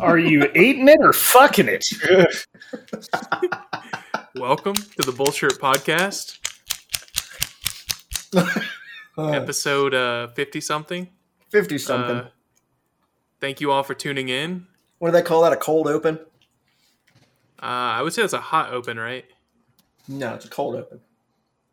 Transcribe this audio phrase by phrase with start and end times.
[0.00, 1.84] Are you eating it or fucking it?
[4.36, 6.38] Welcome to the Bullshit Podcast,
[8.34, 8.60] Uh,
[9.32, 11.08] episode uh, 50 something.
[11.50, 12.16] 50 something.
[12.16, 12.28] Uh,
[13.40, 14.66] thank you all for tuning in.
[14.98, 15.52] what do they call that?
[15.52, 16.16] A cold open?
[17.60, 17.66] Uh,
[17.96, 19.24] I would say it's a hot open, right?
[20.06, 21.00] No, it's a cold open.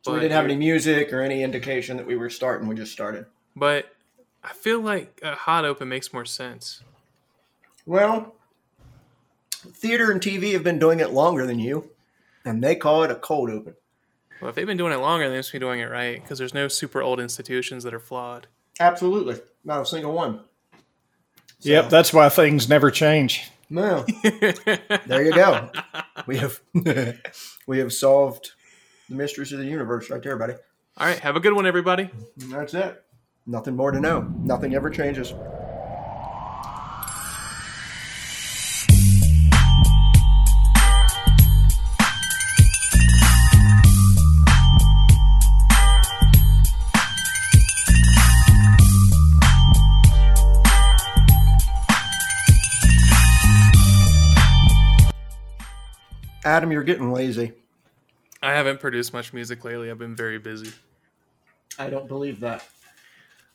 [0.02, 2.68] So we didn't have any music or any indication that we were starting.
[2.68, 3.26] We just started.
[3.56, 3.94] But
[4.44, 6.82] I feel like a hot open makes more sense.
[7.86, 8.36] Well,
[9.68, 11.92] theater and TV have been doing it longer than you,
[12.44, 13.76] and they call it a cold open.
[14.42, 16.54] Well, if they've been doing it longer, they must be doing it right because there's
[16.54, 18.48] no super old institutions that are flawed.
[18.80, 19.40] Absolutely.
[19.64, 20.42] Not a single one.
[21.60, 23.50] So, Yep, that's why things never change.
[23.70, 24.06] No.
[25.08, 25.72] There you go.
[26.28, 26.60] We have
[27.68, 28.52] we have solved
[29.10, 30.54] the mysteries of the universe right there, buddy.
[30.98, 32.10] all right, have a good one, everybody.
[32.38, 33.04] That's it.
[33.48, 34.22] Nothing more to know.
[34.40, 35.34] Nothing ever changes.
[56.56, 57.52] Adam, you're getting lazy.
[58.42, 59.92] I haven't produced much music lately.
[59.92, 60.72] I've been very busy.
[61.78, 62.64] I don't believe that.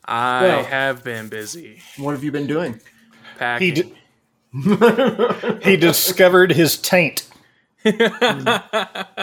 [0.05, 2.79] I Well- have been busy What have you been doing?
[3.39, 3.73] packing.
[3.73, 3.93] d-
[5.63, 7.27] He discovered his taint.
[7.85, 9.15] I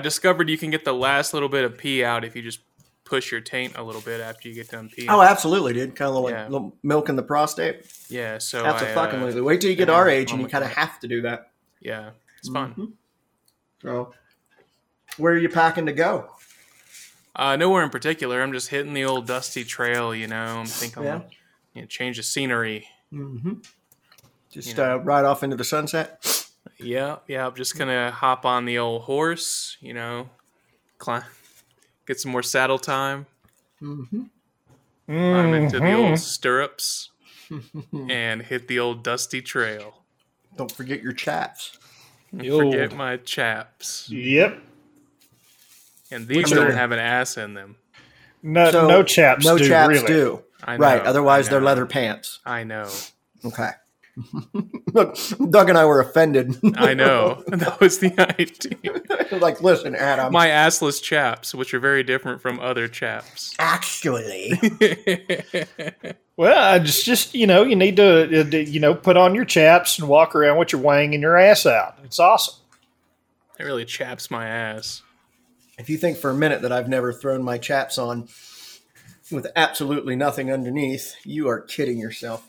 [0.00, 2.60] discovered you can get the last little bit of pee out if you just
[3.04, 5.06] push your taint a little bit after you get done peeing.
[5.08, 5.96] Oh, absolutely, dude.
[5.96, 6.44] Kind of like Yeah.
[6.48, 7.84] little milk in the prostate.
[8.08, 9.40] yeah, so That's I, a fucking uh, lazy.
[9.40, 11.22] Wait till you get yeah, our age oh and you kind of have to do
[11.22, 11.50] that.
[11.80, 12.74] Yeah, it's fun.
[12.74, 12.92] Mhm.
[13.82, 14.14] So,
[15.16, 16.30] where are you packing to go?
[17.34, 18.40] Uh, nowhere in particular.
[18.42, 20.14] I'm just hitting the old dusty trail.
[20.14, 21.20] You know, I'm thinking, Yeah.
[21.74, 22.88] you know, change the scenery.
[23.12, 23.54] Mm-hmm.
[24.50, 26.24] Just You uh, ride off into the sunset.
[26.78, 27.46] Yeah, yeah.
[27.46, 29.76] I'm just gonna hop on the old horse.
[29.80, 30.30] You know,
[30.98, 31.24] climb,
[32.06, 33.26] get some more saddle time.
[33.82, 34.22] Mm-hmm.
[35.06, 37.10] Climb into the old stirrups
[38.08, 40.02] and hit the old dusty trail.
[40.56, 41.78] Don't forget your chaps.
[42.32, 42.58] Yo.
[42.58, 44.08] Forget my chaps.
[44.10, 44.58] Yep.
[46.10, 47.76] And these don't have an ass in them.
[48.42, 49.44] No, So, no chaps.
[49.44, 50.06] no do, chaps really.
[50.06, 50.42] do.
[50.62, 51.02] I right.
[51.02, 52.40] Otherwise, I they're leather pants.
[52.44, 52.88] I know.
[53.44, 53.70] Okay.
[54.92, 55.16] Look,
[55.50, 56.56] Doug and I were offended.
[56.76, 57.42] I know.
[57.48, 59.38] that was the idea.
[59.38, 60.32] like, listen, Adam.
[60.32, 63.54] My assless chaps, which are very different from other chaps.
[63.58, 64.52] actually,
[66.36, 69.44] Well, I just, just you know, you need to, uh, you know, put on your
[69.46, 71.98] chaps and walk around with your wang and your ass out.
[72.04, 72.56] It's awesome.
[73.58, 75.02] it really chaps my ass.
[75.78, 78.28] if you think for a minute that I've never thrown my chaps on
[79.30, 82.48] with absolutely nothing underneath, you are kidding yourself.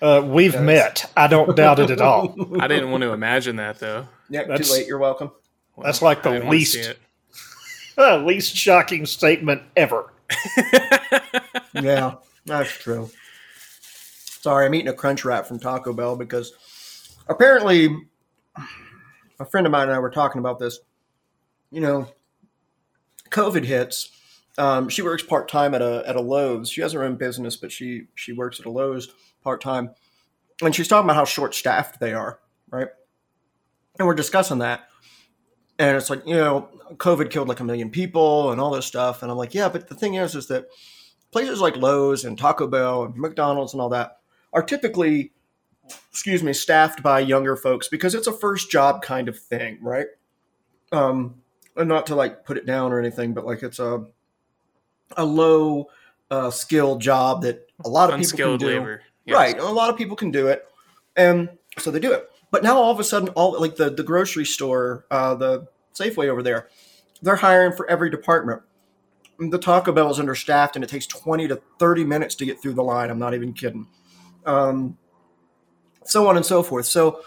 [0.00, 0.62] Uh, we've Yes.
[0.62, 1.12] met.
[1.16, 2.34] I don't doubt it at all.
[2.60, 4.06] I didn't want to imagine that though.
[4.28, 4.86] Yeah, too That's- late.
[4.86, 5.32] You're welcome.
[5.76, 6.98] Well, That's like the I didn't wanna least- see it.
[8.24, 10.12] Least shocking statement ever.
[11.74, 12.14] Yeah,
[12.44, 13.08] that's true.
[14.40, 16.52] Sorry, I'm eating a crunch wrap from Taco Bell because
[17.28, 17.88] apparently
[19.38, 20.80] a friend of mine and I were talking about this.
[21.70, 22.08] You know,
[23.30, 24.10] COVID hits.
[24.56, 26.68] Um, she works part time at a at a Lowe's.
[26.70, 29.08] She has her own business, but she she works at a Lowe's
[29.42, 29.90] part time,
[30.62, 32.38] and she's talking about how short staffed they are,
[32.70, 32.88] right?
[33.98, 34.88] And we're discussing that,
[35.78, 39.22] and it's like you know, COVID killed like a million people and all this stuff,
[39.22, 40.66] and I'm like, yeah, but the thing is, is that
[41.32, 44.18] places like Lowe's and Taco Bell and McDonald's and all that
[44.52, 45.32] are typically,
[46.10, 50.06] excuse me, staffed by younger folks because it's a first job kind of thing, right?
[50.92, 51.42] Um,
[51.76, 54.06] and not to like put it down or anything, but like it's a
[55.16, 55.86] a low
[56.30, 58.78] uh, skill job that a lot of people Unskilled can do.
[58.78, 59.02] labor.
[59.28, 59.36] Yes.
[59.36, 59.58] Right.
[59.58, 60.66] A lot of people can do it.
[61.16, 62.28] And so they do it.
[62.50, 66.28] But now all of a sudden, all like the, the grocery store, uh, the Safeway
[66.28, 66.68] over there,
[67.20, 68.62] they're hiring for every department.
[69.38, 72.74] The Taco Bell is understaffed and it takes 20 to 30 minutes to get through
[72.74, 73.10] the line.
[73.10, 73.86] I'm not even kidding.
[74.46, 74.96] Um,
[76.04, 76.86] so on and so forth.
[76.86, 77.20] So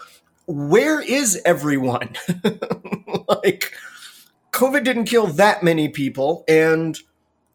[0.46, 2.16] where is everyone?
[3.28, 3.72] like,
[4.50, 6.98] COVID didn't kill that many people, and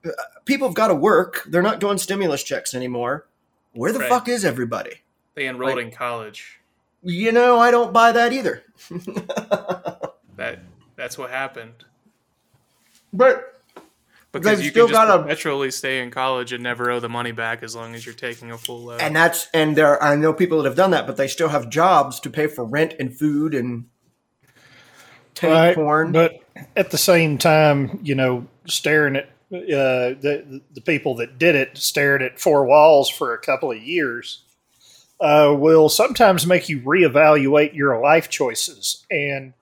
[0.06, 0.10] uh,
[0.46, 1.44] people have got to work.
[1.48, 3.28] They're not doing stimulus checks anymore.
[3.74, 4.10] Where the Right.
[4.10, 5.02] fuck is everybody?
[5.36, 6.60] They enrolled Like- in college.
[7.04, 8.64] You know, I don't buy that either.
[10.38, 10.60] That
[10.96, 11.86] that's what happened.
[13.12, 13.54] but
[14.32, 17.10] Because They've you still can just gotta- perpetually stay in college and never owe the
[17.10, 19.02] money back as long as you're taking a full load.
[19.02, 21.70] and that's and there I know people that have done that, but they still have
[21.70, 23.86] jobs to pay for rent and food and
[25.34, 26.12] take Right, porn.
[26.12, 26.40] But
[26.76, 31.78] at the same time, you know, staring at uh, the the people that did it,
[31.78, 34.44] stared at four walls for a couple of years.
[35.20, 39.06] uh, will sometimes make you reevaluate your life choices.
[39.10, 39.54] And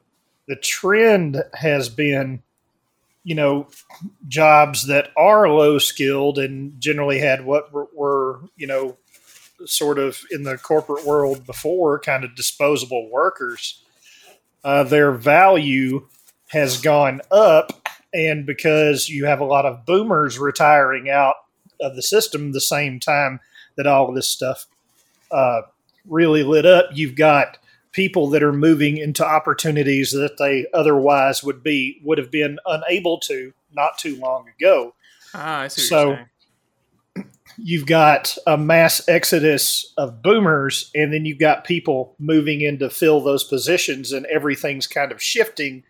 [0.48, 2.44] the trend has been,
[3.24, 3.68] you know,
[4.28, 8.98] jobs that are low skilled and generally had what were, were, you know,
[9.66, 13.82] sort of in the corporate world before, kind of disposable workers.
[14.64, 16.08] Uh, their value
[16.50, 17.85] has gone up.
[18.16, 21.36] And because you have a lot of boomers retiring out
[21.82, 23.42] of the system the same time
[23.76, 24.68] that all of this stuff
[25.32, 25.64] uh,
[26.08, 27.58] really lit up, you've got
[27.92, 33.20] people that are moving into opportunities that they otherwise would be would have been unable
[33.20, 34.96] to not too long ago.
[35.34, 35.82] Ah, I see.
[35.94, 37.24] What So-.
[37.58, 42.90] You've got a mass exodus of boomers, and then you've got people moving in to
[42.90, 45.84] fill those positions, and everything's kind of shifting.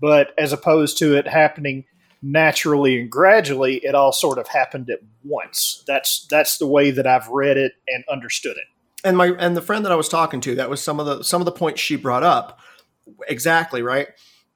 [0.00, 1.84] But as opposed to it happening
[2.22, 5.82] naturally and gradually, it all sort of happened at once.
[5.86, 8.64] That's that's the way that I've read it and understood it.
[9.04, 11.22] and my and the friend that I was talking to, that was some of the
[11.24, 12.60] some of the points she brought up.
[13.28, 14.08] Exactly right.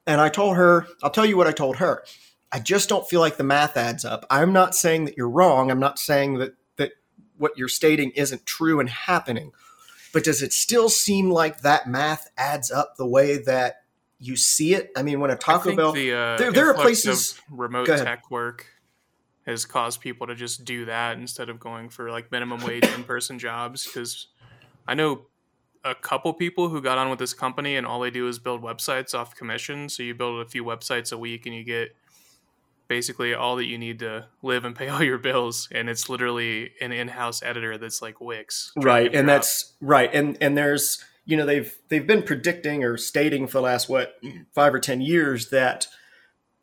[0.07, 2.03] And I told her, I'll tell you what I told her.
[2.51, 4.25] I just don't feel like the math adds up.
[4.29, 5.71] I'm not saying that you're wrong.
[5.71, 6.91] I'm not saying that that
[7.37, 9.51] what you're stating isn't true and happening.
[10.13, 13.81] But does it still seem like that math adds up the way that
[14.25, 14.91] you see it?
[14.95, 18.67] I mean, when a Taco Bell, the, uh, there- there are places- remote tech work
[19.45, 23.37] has caused people to just do that instead of going for like minimum wage in-person
[23.37, 23.85] jobs.
[23.85, 24.27] Because
[24.87, 25.27] I know
[25.83, 28.63] a couple people who got on with this company and all they do is build
[28.63, 29.87] websites off commission.
[29.87, 31.95] So you build a few websites a week and you get
[32.87, 35.67] basically all that you need to live and pay all your bills.
[35.71, 39.25] And it's literally an in-house editor that's like Wix, right and drop.
[39.27, 43.61] that's right and and there's you know they've they've been predicting or stating for the
[43.61, 44.15] last what
[44.53, 45.87] five or ten years that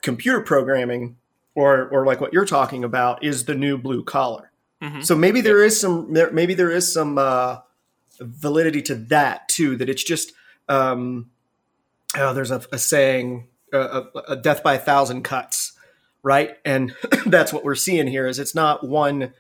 [0.03, 1.17] computer programming
[1.55, 4.51] or or like what you're talking about is the new blue collar.
[4.83, 5.05] Mhm.
[5.05, 7.59] so maybe there is some there, maybe there is some uh
[8.21, 10.33] validity to that too that it's just
[10.69, 11.31] um
[12.17, 15.73] oh, there's a, a saying uh, a, a death by a thousand cuts
[16.25, 16.57] right?
[16.65, 16.95] And
[17.27, 19.33] that's what we're seeing here is it's not one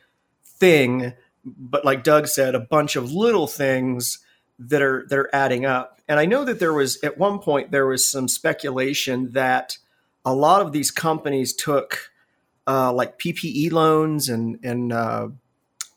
[0.45, 1.13] thing
[1.45, 4.19] but like Doug said, a bunch of little things
[4.59, 6.01] that are that are adding up.
[6.09, 9.79] And I know that there was at one point there was some speculation that
[10.25, 12.11] a lot of these companies took
[12.67, 15.29] uh, like PPP loans and and uh,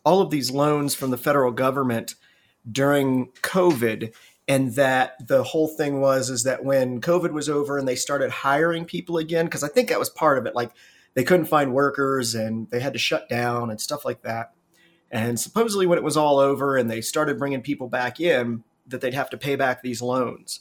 [0.04, 2.16] all of these loans from the federal government
[2.70, 4.14] during COVID,
[4.48, 8.32] and that the whole thing was is that when COVID was over and they started
[8.32, 10.72] hiring people again, because I think that was part of it, like
[11.14, 14.54] they couldn't find workers and they had to shut down and stuff like that.
[15.12, 19.02] And supposedly, when it was all over and they started bringing people back in, that
[19.02, 20.60] they'd have to pay back these loans.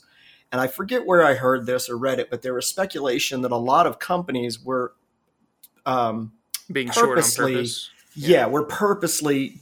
[0.51, 3.51] And I forget where I heard this or read it, but there was speculation that
[3.51, 4.93] a lot of companies were,
[5.85, 6.31] um,
[6.71, 7.89] being short on purposely- purpose.
[8.15, 9.59] yeah, were purposely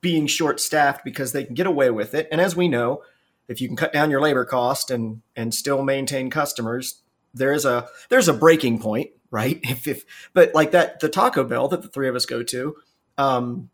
[0.00, 2.26] being short staffed because they can get away with it.
[2.32, 3.02] And as we know,
[3.48, 7.02] if you can cut down your labor cost and and still maintain customers,
[7.34, 9.60] there is a there's a breaking point, right?
[9.64, 12.76] If if but like that the Taco Bell that the three of us go to,
[13.18, 13.70] um,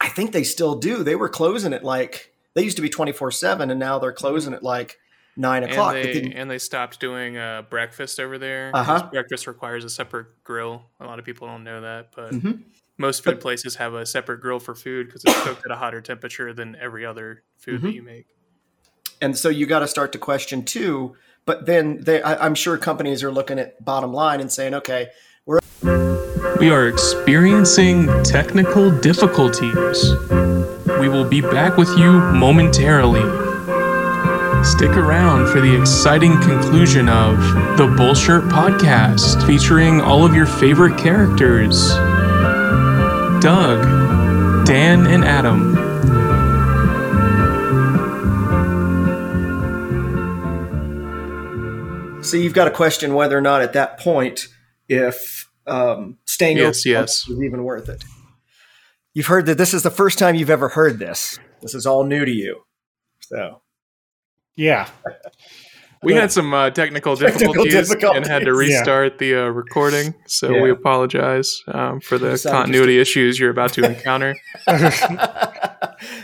[0.00, 1.02] I think they still do.
[1.02, 4.12] They were closing at like they used to be twenty four seven, and now they're
[4.12, 4.98] closing at like
[5.36, 5.94] nine and o'clock.
[5.94, 8.70] they then- and they stopped doing uh, breakfast over there.
[8.74, 9.08] Uh-huh.
[9.10, 10.82] Breakfast requires a separate grill.
[11.00, 12.62] A lot of people don't know that, but Mhm.
[12.98, 15.76] most food But- places have a separate grill for food because it's cooked at a
[15.76, 17.94] hotter temperature than every other food that Mhm.
[17.94, 18.26] you make.
[19.20, 21.16] and so you got to start to question too.
[21.46, 25.08] But then they, I, I'm sure companies are looking at bottom line and saying, okay,
[26.60, 30.14] We are experiencing technical difficulties.
[31.00, 33.22] We will be back with you momentarily.
[34.64, 37.38] Stick around for the exciting conclusion of
[37.76, 41.90] the Bullshirt Podcast, featuring all of your favorite characters
[43.42, 45.74] Doug, Dan, and Adam.
[52.22, 54.48] So you've got to question whether or not at that point,
[54.88, 57.28] if um, staying Yes, open yes.
[57.28, 58.04] is even worth it.
[59.12, 61.38] You've heard that this is the first time you've ever heard this.
[61.62, 62.62] This is all new to you.
[63.20, 63.62] So
[64.56, 64.88] Yeah.
[66.02, 68.78] We had some uh, technical Technical difficulties, and had to difficulties, yeah.
[68.78, 73.84] restart the uh, recording, so we apologize um, for the continuity issues you're about to
[73.90, 74.36] encounter.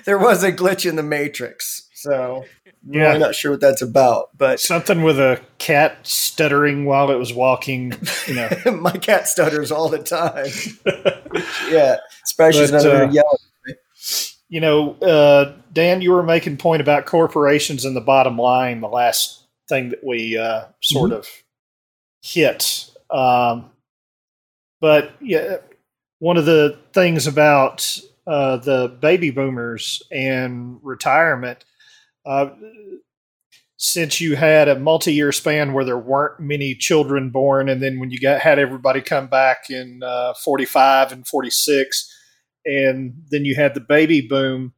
[0.04, 1.88] there was a glitch in the matrix.
[1.94, 3.08] So I'm Yeah.
[3.08, 4.30] really not sure what that's about.
[4.36, 7.92] But Something with a cat stuttering while it was walking,
[8.26, 8.48] you know.
[8.80, 10.46] my cat stutters all the time.
[11.70, 13.78] yeah, especially But, uh, yelling.
[14.48, 18.80] you know, uh, Dan, you were making point about corporations and the bottom line.
[18.80, 21.28] The last thing that we uh, sort of
[22.22, 23.70] hit, um,
[24.80, 25.58] but yeah,
[26.18, 31.64] one of the things about uh, the baby boomers and retirement,
[32.26, 32.50] uh,
[33.76, 38.10] since you had a multi-year span where there weren't many children born, and then when
[38.10, 42.18] you got had everybody come back in uh, 45 and 46,
[42.66, 44.74] and then you had the baby boom,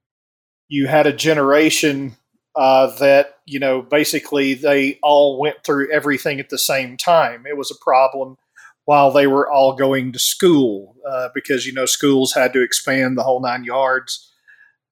[0.69, 2.17] you had a generation
[2.55, 7.45] uh, that you know basically they all went through everything at the same time.
[7.47, 8.37] It was a problem
[8.85, 13.17] while they were all going to school uh, because you know schools had to expand
[13.17, 14.32] the whole nine yards.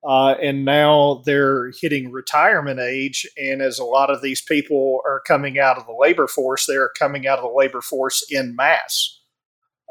[0.02, 5.20] Uh, and now they're hitting retirement age, and as a lot of these people are
[5.26, 9.20] coming out of the labor force, they're coming out of the labor force in mass.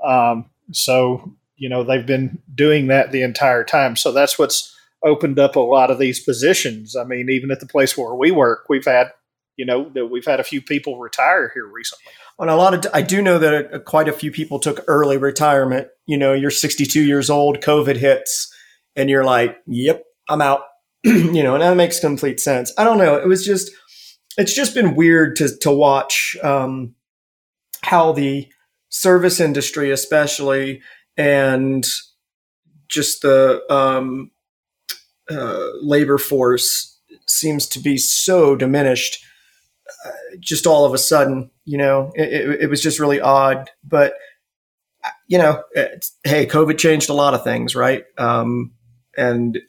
[0.03, 3.95] Um, so you know they've been doing that the entire time.
[3.95, 6.95] So that's what's opened up a lot of these positions.
[6.95, 9.11] I mean, even at the place where we work, we've had
[9.57, 12.13] you know we've had a few people retire here recently.
[12.39, 15.17] And a lot of, I do know that uh, quite a few people took early
[15.17, 15.89] retirement.
[16.05, 18.53] You know, you're 62 years old, COVID hits,
[18.95, 20.61] and you're like, yep, I'm out.
[21.03, 22.73] you know, and that makes complete sense.
[22.77, 23.15] I don't know.
[23.15, 23.71] It was just,
[24.37, 26.95] it's just been weird to, to watch um,
[27.81, 28.47] how the
[28.89, 30.81] service industry, especially,
[31.15, 31.85] and
[32.89, 34.31] just the um,
[35.29, 39.23] uh, labor force seems to be so diminished
[40.05, 43.69] uh, just all of a sudden you know it, it, it was just really odd
[43.83, 44.13] but
[45.27, 45.63] you know
[46.23, 48.71] hey covid changed a lot of things right um,
[49.19, 49.59] and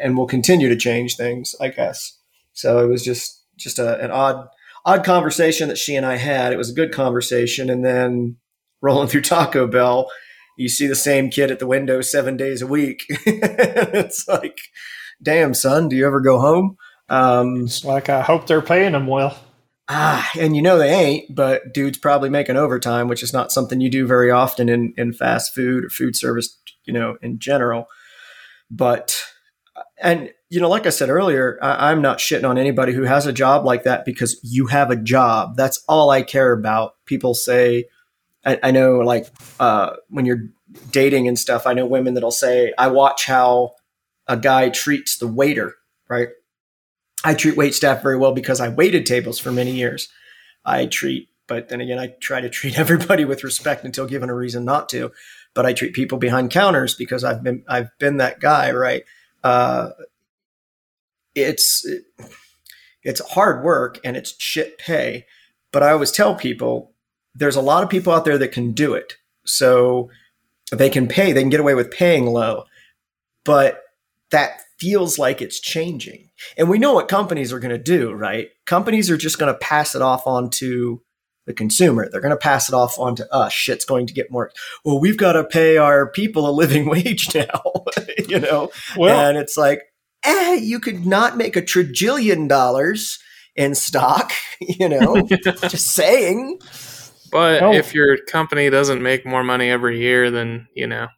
[0.00, 2.18] and will continue to change things i guess.
[2.52, 4.48] So it was just just a, an odd
[4.84, 6.52] odd conversation that she and i had.
[6.52, 7.70] It was a good conversation.
[7.70, 8.36] And then
[8.80, 10.10] rolling through taco bell
[10.56, 13.04] you see the same kid at the window seven days a week.
[13.26, 14.58] It's like
[15.22, 16.76] damn son do you ever go home?
[17.08, 19.36] Um, it's like i hope they're paying them well.
[19.88, 23.82] Ah, and you know they ain't, but dude's probably making overtime, which is not something
[23.82, 27.86] you do very often in, in fast food or food service, you know, in general.
[28.70, 29.22] But,
[30.00, 33.26] and, you know, like I said earlier, I, I'm not shitting on anybody who has
[33.26, 35.56] a job like that because you have a job.
[35.56, 36.94] That's all I care about.
[37.06, 37.86] People say,
[38.44, 39.26] I, I know, like,
[39.60, 40.48] uh, when you're
[40.90, 43.72] dating and stuff, I know women that'll say, I watch how
[44.26, 45.74] a guy treats the waiter,
[46.08, 46.28] right?
[47.24, 50.08] I treat wait staff very well because I waited tables for many years.
[50.64, 54.34] I treat, but then again, I try to treat everybody with respect until given a
[54.34, 55.12] reason not to.
[55.54, 59.04] But I treat people behind counters because I've been I've been that guy, right?
[59.42, 59.90] Uh,
[61.34, 61.86] it's
[63.02, 65.26] it's hard work and it's shit pay,
[65.72, 66.92] but I always tell people
[67.34, 69.14] there's a lot of people out there that can do it.
[69.44, 70.10] So
[70.70, 72.64] they can pay, they can get away with paying low,
[73.44, 73.82] but
[74.30, 76.30] that feels like it's changing.
[76.56, 78.48] And we know what companies are going to do, right?
[78.66, 81.00] Companies are just going to pass it off onto
[81.46, 82.08] the consumer.
[82.10, 83.52] They're going to pass it off onto us.
[83.52, 84.50] Shit's going to get more.
[84.84, 87.62] Well, we've got to pay our people a living wage now,
[88.28, 88.70] you know?
[88.96, 89.82] Well, and it's like,
[90.24, 93.18] eh, you could not make a trillion dollars
[93.56, 95.26] in stock, you know?
[95.26, 96.58] just saying.
[97.30, 97.72] But oh.
[97.72, 101.08] if your company doesn't make more money every year, then, you know,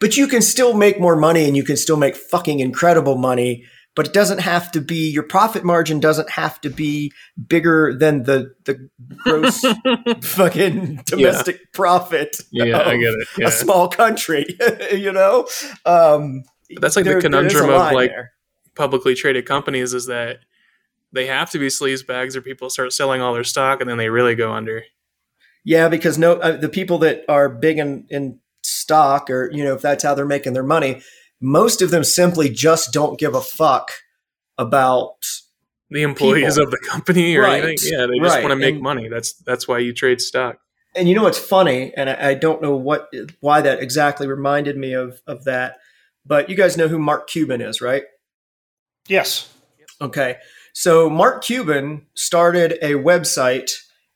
[0.00, 3.64] but you can still make more money and you can still make fucking incredible money
[3.94, 7.12] but it doesn't have to be your profit margin doesn't have to be
[7.48, 9.64] bigger than the the gross
[10.22, 11.66] fucking domestic yeah.
[11.72, 13.48] profit yeah i get it yeah.
[13.48, 14.46] a small country
[14.92, 15.46] you know
[15.84, 16.42] um,
[16.80, 18.32] that's like there, the conundrum of like there.
[18.74, 20.38] publicly traded companies is that
[21.12, 23.98] they have to be sleaze bags or people start selling all their stock and then
[23.98, 24.84] they really go under
[25.64, 29.74] yeah because no uh, the people that are big in, in stock or you know
[29.74, 31.02] if that's how they're making their money
[31.40, 33.90] most of them simply just don't give a fuck
[34.58, 35.24] about
[35.90, 36.64] the employees people.
[36.64, 37.64] of the company or right.
[37.64, 38.42] anything yeah they just right.
[38.42, 40.58] want to make and, money that's that's why you trade stock
[40.94, 44.76] and you know what's funny and I, I, don't know what why that exactly reminded
[44.76, 45.78] me of of that
[46.26, 48.04] but you guys know who mark cuban is right
[49.08, 49.52] yes
[50.00, 50.36] okay
[50.72, 53.72] so mark cuban started a website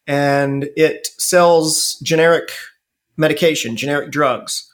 [0.06, 2.52] and it sells generic
[3.16, 4.70] medication, generic drugs.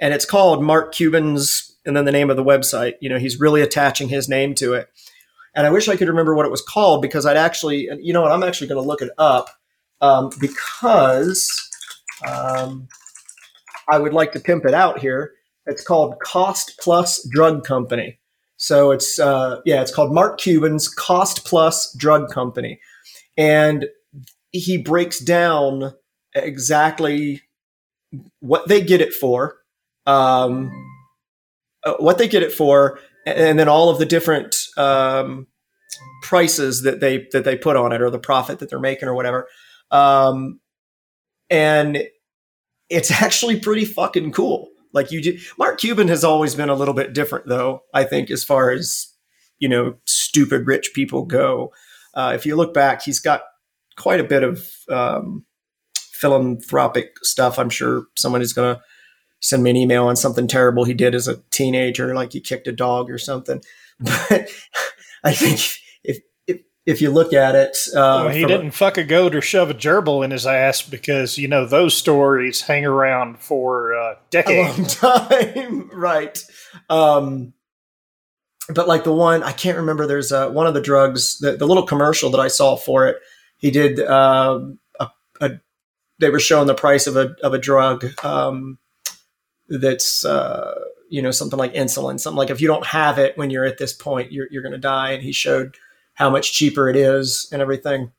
[0.00, 2.94] And it's called Mark Cuban's, and then the name of the website.
[3.00, 4.88] You know, he's really attaching his name to it.
[5.54, 8.22] And I wish I could remember what it was called because I'd actually, you know
[8.22, 9.50] what, I'm actually going to look it up
[10.00, 11.48] um, because
[12.26, 12.88] um,
[13.88, 15.32] I would like to pimp it out here.
[15.66, 18.18] It's called Cost Plus Drug Company.
[18.56, 22.80] So it's, uh, yeah, it's called Mark Cuban's Cost Plus Drug Company.
[23.36, 23.86] And
[24.50, 25.94] he breaks down
[26.34, 27.42] exactly
[28.40, 29.56] what they get it for,
[30.06, 30.70] um,
[31.84, 35.46] uh, what they get it for, and then all of the different um,
[36.22, 39.14] prices that they that they put on it, or the profit that they're making, or
[39.14, 39.48] whatever.
[39.90, 40.60] Um,
[41.50, 42.02] and
[42.88, 44.68] it's actually pretty fucking cool.
[44.92, 47.82] Like you, do, Mark Cuban has always been a little bit different, though.
[47.92, 49.14] I think as far as
[49.58, 51.72] you know, stupid rich people go.
[52.14, 53.42] Uh, if you look back, he's got
[53.96, 55.44] quite a bit of um,
[55.96, 57.58] philanthropic stuff.
[57.58, 58.82] I'm sure someone is going to
[59.44, 62.66] send me an email on something terrible he did as a teenager, like he kicked
[62.66, 63.62] a dog or something.
[64.00, 64.48] But
[65.22, 65.60] I think
[66.02, 69.36] if if, if you look at it, uh, well, he didn't a, fuck a goat
[69.36, 73.94] or shove a gerbil in his ass because you know those stories hang around for
[73.94, 76.44] uh, decades, a long time, right?
[76.90, 77.54] Um,
[78.68, 80.08] but like the one I can't remember.
[80.08, 83.18] There's uh, one of the drugs, the, the little commercial that I saw for it.
[83.58, 84.60] He did uh,
[84.98, 85.10] a,
[85.40, 85.50] a,
[86.18, 88.78] They were showing the price of a of a drug um,
[89.68, 90.74] that's uh,
[91.08, 93.78] you know something like insulin something like if you don't have it when you're at
[93.78, 95.12] this point you're, you're going to die.
[95.12, 95.76] And he showed
[96.14, 98.12] how much cheaper it is and everything.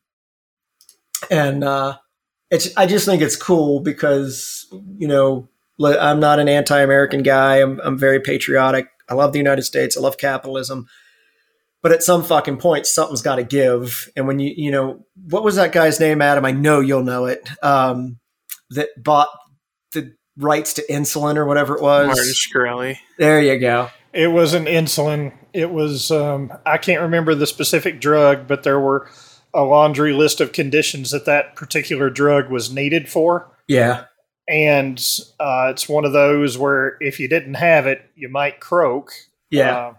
[1.31, 1.97] And uh,
[2.51, 5.49] it's i just think it's cool because you know
[5.81, 7.61] i'm not an anti-american guy.
[7.61, 8.87] I'm, I'm very patriotic.
[9.09, 9.97] I love the united states.
[9.97, 10.87] I love capitalism.
[11.81, 14.09] But at some fucking point something's got to give.
[14.15, 16.45] And when you you know what was that guy's name adam?
[16.45, 17.47] I know you'll know it.
[17.63, 18.19] Um,
[18.71, 19.29] that bought
[19.93, 22.07] the rights to insulin or whatever it was.
[22.07, 22.97] Martin Shkreli.
[23.17, 23.89] There you go.
[24.13, 25.33] It wasn't insulin.
[25.53, 29.09] It was um, I can't remember the specific drug, but there were
[29.53, 33.49] a laundry list of conditions that that particular drug was needed for.
[33.67, 34.05] Yeah.
[34.47, 34.99] And
[35.39, 39.11] uh, it's one of those where if you didn't have it, you might croak.
[39.49, 39.77] Yeah.
[39.77, 39.93] Uh,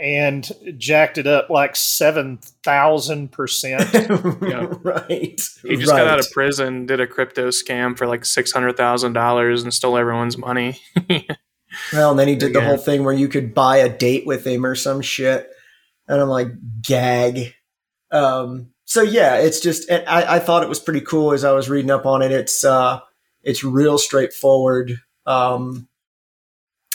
[0.00, 4.42] and jacked it up like 7,000%.
[4.50, 4.66] yeah.
[4.82, 5.04] Right.
[5.08, 5.36] He
[5.76, 5.98] just right.
[5.98, 10.80] got out of prison, did a crypto scam for like $600,000 and stole everyone's money.
[11.92, 14.46] well, and then he did the whole thing where you could buy a date with
[14.46, 15.50] him or some shit.
[16.08, 16.48] And I'm like,
[16.80, 17.54] gag.
[18.10, 21.68] Um, so yeah, it's just, I, I thought it was pretty cool as I was
[21.68, 22.32] reading up on it.
[22.32, 23.00] It's, uh,
[23.42, 24.98] it's real straightforward.
[25.26, 25.88] Um,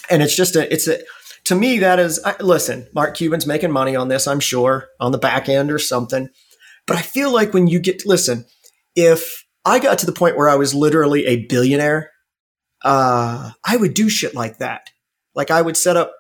[0.10, 0.98] and it's just a, it's a,
[1.46, 5.12] to me, that is, I, listen, Mark Cuban's making money on this, I'm sure, on
[5.12, 6.30] the back end or something.
[6.88, 8.46] But I feel like when you get, listen,
[8.96, 12.12] if I got to the point where I was literally a billionaire,
[12.84, 14.90] uh, I would do shit like that.
[15.34, 16.14] Like I would set up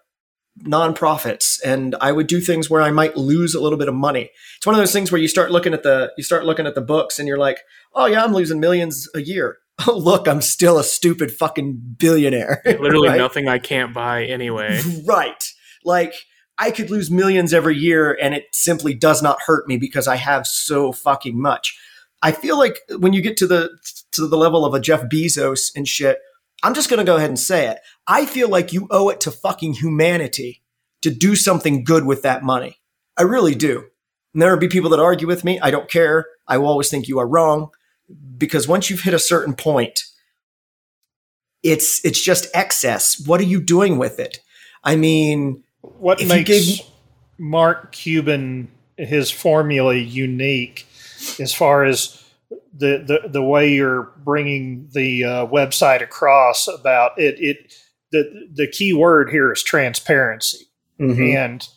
[0.63, 4.31] nonprofits and I would do things where I might lose a little bit of money.
[4.57, 6.75] It's one of those things where you start looking at the you start looking at
[6.75, 7.59] the books and you're like,
[7.93, 9.57] "Oh yeah, I'm losing millions a year."
[9.87, 12.61] Oh look, I'm still a stupid fucking billionaire.
[12.65, 13.17] Literally right?
[13.17, 14.81] nothing I can't buy anyway.
[15.05, 15.43] Right.
[15.83, 16.13] Like
[16.57, 20.15] I could lose millions every year and it simply does not hurt me because I
[20.15, 21.77] have so fucking much.
[22.23, 23.69] I feel like when you get to the
[24.13, 26.19] to the level of a Jeff Bezos and shit,
[26.63, 27.79] I'm just going to go ahead and say it.
[28.07, 30.63] I feel like you owe it to fucking humanity
[31.01, 32.77] to do something good with that money.
[33.17, 33.85] I really do.
[34.33, 35.59] And there will be people that argue with me.
[35.59, 36.25] I don't care.
[36.47, 37.69] I will always think you are wrong
[38.37, 40.03] because once you've hit a certain point,
[41.63, 43.21] it's it's just excess.
[43.25, 44.39] What are you doing with it?
[44.83, 46.81] I mean, what makes gave...
[47.37, 50.87] Mark Cuban his formula unique
[51.39, 57.35] as far as the the, the way you're bringing the uh, website across about it
[57.39, 57.73] it
[58.11, 60.65] the the key word here is transparency
[60.99, 61.35] mm-hmm.
[61.35, 61.67] and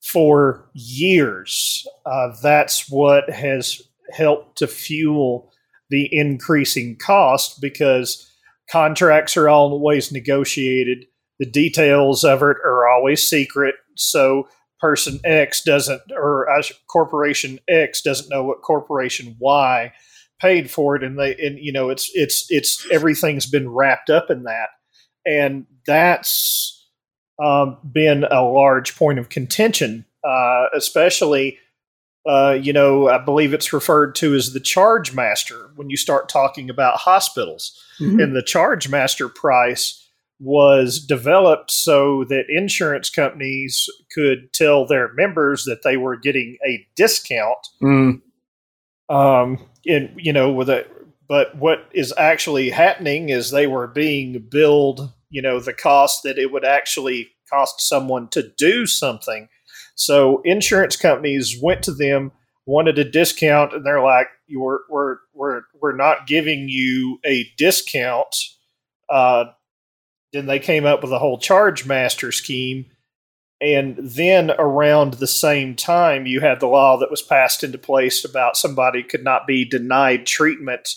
[0.00, 5.52] for years uh, that's what has helped to fuel
[5.94, 8.28] the increasing cost because
[8.68, 11.06] contracts are always negotiated.
[11.38, 13.76] The details of it are always secret.
[13.94, 14.48] So
[14.80, 16.48] person X doesn't, or
[16.88, 19.92] corporation X doesn't know what corporation Y
[20.40, 24.30] paid for it, and they, and you know, it's it's it's everything's been wrapped up
[24.30, 24.70] in that,
[25.24, 26.90] and that's
[27.40, 31.58] um, been a large point of contention, uh, especially
[32.26, 36.28] uh, you know, I believe it's referred to as the charge master when you start
[36.28, 37.78] talking about hospitals.
[38.00, 38.20] Mm-hmm.
[38.20, 40.00] And the charge master price
[40.40, 46.86] was developed so that insurance companies could tell their members that they were getting a
[46.96, 47.68] discount.
[47.82, 48.22] Mm.
[49.08, 50.86] Um, and you know, with a
[51.28, 56.38] but what is actually happening is they were being billed, you know, the cost that
[56.38, 59.48] it would actually cost someone to do something
[59.94, 62.32] so insurance companies went to them,
[62.66, 68.34] wanted a discount, and they're like, "We're we're we're we're not giving you a discount."
[69.08, 69.44] Uh,
[70.32, 72.86] then they came up with a whole charge master scheme.
[73.60, 78.24] And then around the same time, you had the law that was passed into place
[78.24, 80.88] about somebody could not be denied treatment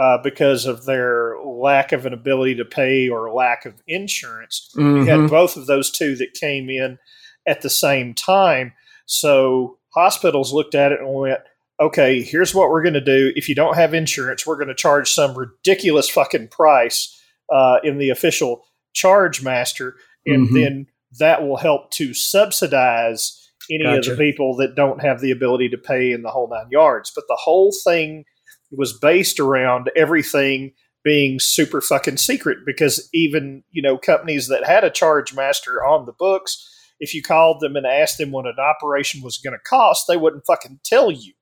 [0.00, 4.72] uh, because of their lack of an ability to pay or lack of insurance.
[4.76, 4.96] Mm-hmm.
[4.96, 5.26] You had mm-hmm.
[5.26, 6.98] both of those two that came in
[7.46, 8.72] at the same time.
[9.06, 11.40] So hospitals looked at it and went,
[11.80, 13.32] okay, here's what we're going to do.
[13.34, 17.20] If you don't have insurance, we're going to charge some ridiculous fucking price
[17.52, 20.54] uh, in the official charge master, and Mhm.
[20.54, 20.86] then
[21.18, 23.38] that will help to subsidize
[23.70, 26.68] any of the people that don't have the ability to pay in the whole nine
[26.70, 27.10] yards.
[27.14, 28.24] But the whole thing
[28.70, 30.72] was based around everything
[31.04, 36.06] being super fucking secret because even you know companies that had a charge master on
[36.06, 36.68] the books
[37.02, 40.16] if you called them and asked them what an operation was going to cost they
[40.16, 41.32] wouldn't fucking tell you.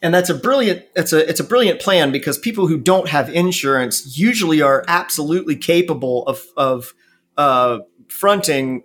[0.00, 3.28] And that's a brilliant it's a it's a brilliant plan because people who don't have
[3.28, 6.94] insurance usually are absolutely capable of of
[7.36, 8.84] uh, fronting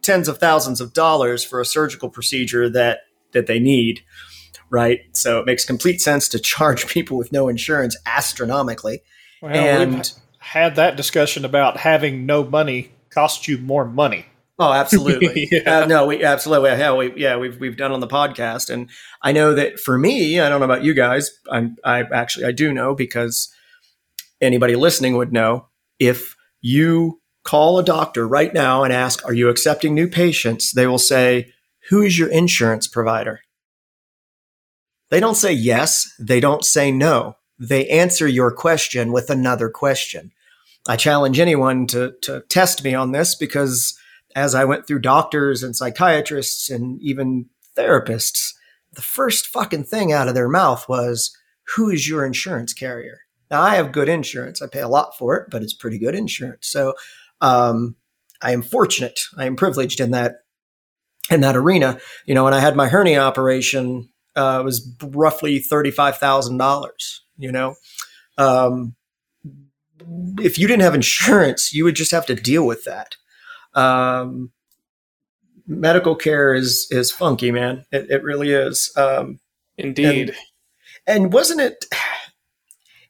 [0.00, 3.00] tens of thousands of dollars for a surgical procedure that
[3.32, 4.00] that they need
[4.70, 5.00] right?
[5.12, 9.00] So it makes complete sense to charge people with no insurance astronomically.
[9.40, 10.06] Well, And- we've
[10.40, 14.26] had that discussion about having no money cost you more money
[14.58, 15.48] Oh, absolutely.
[15.52, 15.80] Yeah.
[15.82, 16.70] Uh, no, we absolutely.
[16.70, 18.90] Yeah, we, yeah, we've we've done on the podcast, and
[19.22, 21.30] I know that for me, I don't know about you guys.
[21.50, 23.48] I'm I actually I do know because
[24.40, 25.68] anybody listening would know
[25.98, 30.86] if you call a doctor right now and ask, "Are you accepting new patients?" They
[30.86, 31.52] will say,
[31.90, 33.40] "Who is your insurance provider?"
[35.10, 36.12] They don't say yes.
[36.18, 37.36] They don't say no.
[37.58, 40.32] They answer your question with another question.
[40.88, 43.97] I challenge anyone to to test me on this because
[44.34, 48.54] as I went through doctors and psychiatrists and even therapists,
[48.92, 51.36] the first fucking thing out of their mouth was,
[51.76, 53.20] Who is your insurance carrier?
[53.50, 54.60] Now, I have good insurance.
[54.60, 56.68] I pay a lot for it, but it's pretty good insurance.
[56.68, 56.94] So
[57.40, 57.96] um,
[58.42, 59.20] I am fortunate.
[59.36, 60.40] I am privileged in that
[61.30, 61.98] in that arena.
[62.26, 66.88] You know, when I had my hernia operation, uh, it was roughly $35,000,
[67.36, 67.74] you know.
[68.38, 68.94] Um,
[70.38, 73.16] if you didn't have insurance, you would just have to deal with that
[73.74, 74.50] um,
[75.66, 77.84] medical care is is funky, man.
[77.92, 78.92] It, it really is.
[78.96, 79.40] Um,
[79.76, 80.34] Indeed.
[81.06, 81.84] and wasn't it?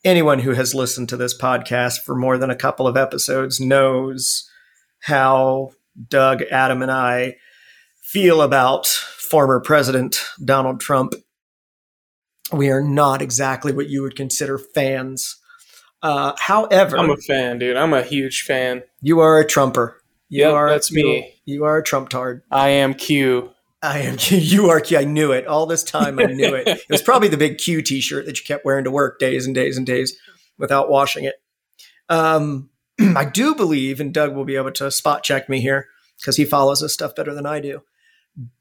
[0.05, 4.49] Anyone who has listened to this podcast for more than a couple of episodes knows
[5.01, 5.73] how
[6.09, 7.37] Doug, Adam, and I
[8.01, 11.14] feel about former President Donald Trump.
[12.53, 15.37] We are not exactly what you would consider fans.
[16.03, 17.77] Uh, however, I'm a fan, dude.
[17.77, 18.83] I'm a huge fan.
[19.03, 19.97] you are a Trumper.
[20.29, 21.35] You Yep, are that's me.
[21.45, 22.43] You, you are a Trump tard.
[22.51, 23.51] I am Q.
[23.83, 24.38] I am Q.
[24.43, 24.99] you are Q.
[24.99, 26.19] I knew it all this time.
[26.19, 26.69] I knew it.
[26.88, 29.55] It was probably the big Q T-shirt that you kept wearing to work days and
[29.55, 30.17] days and days
[30.59, 31.37] without washing it.
[32.09, 35.87] Um, I do believe, and Doug will be able to spot check me here
[36.19, 37.83] because he follows this stuff better than I do.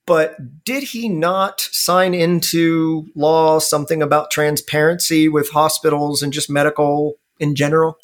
[0.05, 7.15] But did he not sign into law something about transparency with hospitals and just medical
[7.39, 7.97] in general?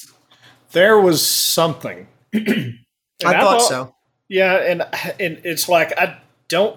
[0.74, 2.08] there was something
[3.26, 3.96] And I thought so.
[4.30, 4.82] Yeah, and
[5.20, 6.18] and it's like I
[6.50, 6.76] don't.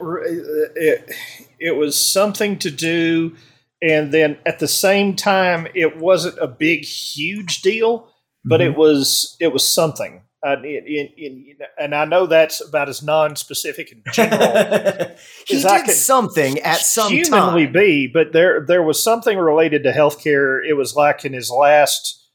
[0.75, 1.11] It,
[1.59, 3.35] it was something to do,
[3.81, 8.09] and then at the same time, it wasn't a big, huge deal,
[8.45, 8.73] but Mm-hmm.
[8.73, 10.23] it was it was something.
[10.47, 15.17] Uh, it, it, it, and I know that's about as non-specific and general
[15.49, 17.73] he Is I did could something at some humanly time.
[17.73, 20.61] be, but there there was something related to healthcare.
[20.65, 22.26] It was like in his last,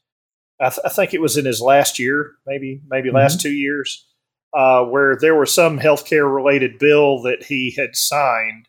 [0.60, 4.06] I, th- I think it was in his last year, maybe maybe last two years,
[4.54, 8.68] uh, where there was some healthcare related bill that he had signed.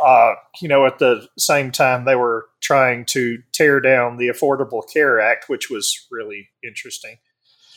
[0.00, 4.82] Uh, you know, at the same time they were trying to tear down the Affordable
[4.92, 7.16] Care Act, which was really interesting.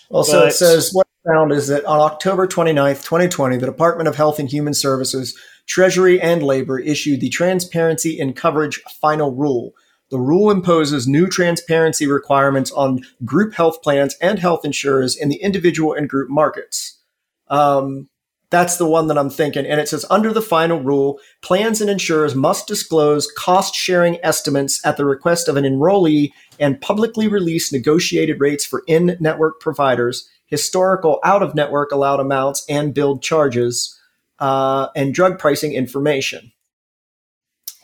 [0.10, 4.08] Well, so it says what I found is that on October 29th, 2020, the Department
[4.08, 9.74] of Health and Human Services, Treasury, and Labor issued the Transparency in Coverage Final Rule.
[10.10, 15.42] The rule imposes new transparency requirements on group health plans and health insurers in the
[15.42, 17.00] individual and group markets.
[17.50, 18.10] Um,
[18.50, 19.66] that's the one that I'm thinking.
[19.66, 24.80] And it says under the final rule, plans and insurers must disclose cost sharing estimates
[24.86, 30.30] at the request of an enrollee and publicly release negotiated rates for in network providers,
[30.46, 34.00] historical out of network allowed amounts and billed charges,
[34.40, 36.54] uh, and drug pricing information.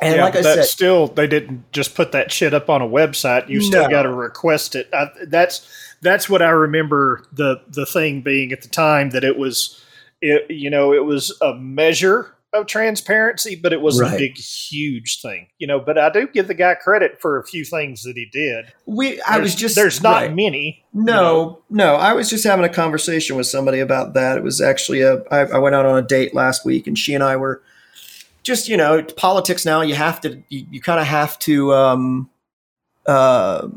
[0.01, 2.87] And Yeah, like I said, still they didn't just put that shit up on a
[2.87, 3.47] website.
[3.47, 3.89] You still No.
[3.89, 4.89] got to request it.
[4.93, 5.67] I, that's
[6.01, 9.81] that's what I remember the the thing being at the time that it was,
[10.21, 14.13] it, you know, it was a measure of transparency, but it was Right.
[14.13, 15.47] a big, huge thing.
[15.57, 18.25] You know, but I do give the guy credit for a few things that he
[18.31, 18.65] did.
[18.85, 20.35] we I was There's- just there's not right.
[20.35, 20.83] many.
[20.93, 21.95] No, no.
[21.95, 24.37] I was just having a conversation with somebody about that.
[24.37, 25.23] It was actually a.
[25.31, 27.61] I, I went out on a date last week, and she and I were
[28.43, 29.65] just, you know, politics.
[29.65, 32.29] Now you have to, you, you kind of have to um,
[33.05, 33.67] uh,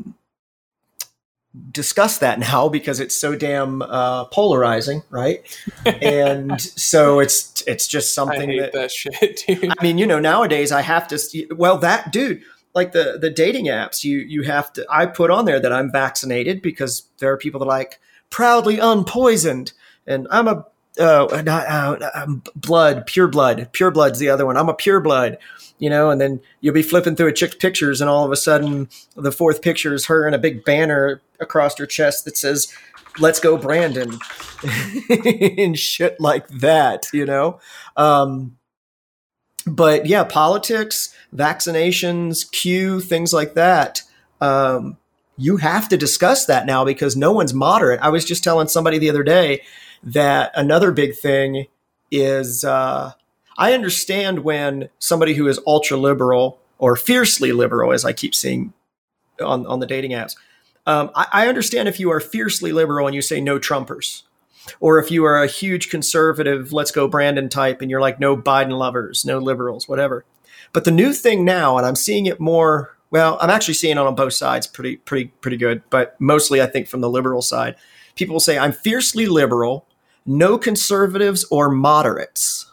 [1.71, 5.41] discuss that now because it's so damn uh, polarizing, right?
[5.85, 9.73] and so it's it's just I something hate that that shit, dude.
[9.77, 11.47] I mean, you know, nowadays I have to.
[11.55, 12.41] Well, that dude,
[12.73, 14.85] like the the dating apps, you you have to.
[14.89, 17.99] I put on there that I'm vaccinated because there are people that are like,
[18.29, 19.73] proudly unpoisoned,
[20.05, 20.65] and I'm a
[20.99, 24.57] uh, not, uh, um, blood, pure blood, pure blood's the other one.
[24.57, 25.37] I'm a pure blood,
[25.79, 28.35] you know, and then you'll be flipping through a chick's pictures, and all of a
[28.35, 32.71] sudden, the fourth picture is her in a big banner across her chest that says,
[33.19, 34.17] "Let's go, Brandon,"
[35.57, 37.59] and shit like that, you know.
[37.95, 38.57] Um,
[39.65, 44.01] but yeah, politics, vaccinations, Q, things like that.
[44.41, 44.97] Um,
[45.37, 47.99] you have to discuss that now because no one's moderate.
[48.01, 49.61] I was just telling somebody the other day
[50.07, 51.67] that another big thing
[52.09, 53.11] is uh,
[53.57, 58.73] I understand when somebody who is ultra liberal or fiercely liberal, as I keep seeing
[59.41, 60.35] on, on the dating apps,
[60.85, 64.23] um, I, I understand if you are fiercely liberal and you say no Trumpers,
[64.79, 68.37] or if you are a huge conservative, let's go Brandon type, and you're like no
[68.37, 70.23] Biden lovers, no liberals, whatever.
[70.71, 72.95] But the new thing now, and I'm seeing it more.
[73.09, 75.81] Well, I'm actually seeing it on both sides, pretty, pretty, pretty good.
[75.89, 77.75] But mostly, I think from the liberal side,
[78.15, 79.86] people say I'm fiercely liberal,
[80.27, 82.71] no conservatives or moderates.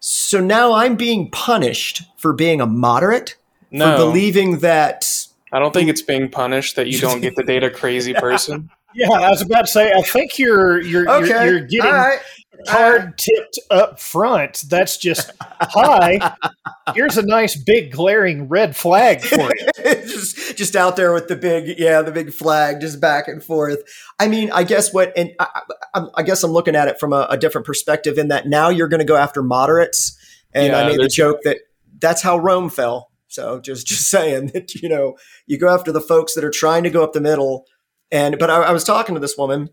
[0.00, 3.36] So now I'm being punished for being a moderate,
[3.70, 5.26] No, for believing that.
[5.50, 8.70] I don't think it's being punished that you don't get to date a crazy person.
[8.94, 9.92] Yeah, I was about to say.
[9.92, 12.20] I think you're you're Okay, you're, you're getting card
[12.66, 14.64] hard tipped up front.
[14.68, 16.36] That's just hi.
[16.94, 19.66] Here's a nice big glaring red flag for you.
[19.84, 23.78] just just out there with the big yeah the big flag just back and forth.
[24.18, 25.62] I mean i guess what and i,
[25.94, 28.68] I, I guess i'm looking at it from a, a different perspective in that now
[28.68, 30.18] you're going to go after moderates.
[30.52, 31.58] And i made the joke that
[32.00, 33.10] that's how rome fell.
[33.28, 35.16] So just just saying that you know
[35.46, 37.64] you go after the folks that are trying to go up the middle.
[38.10, 39.70] And but i, I was talking to this woman.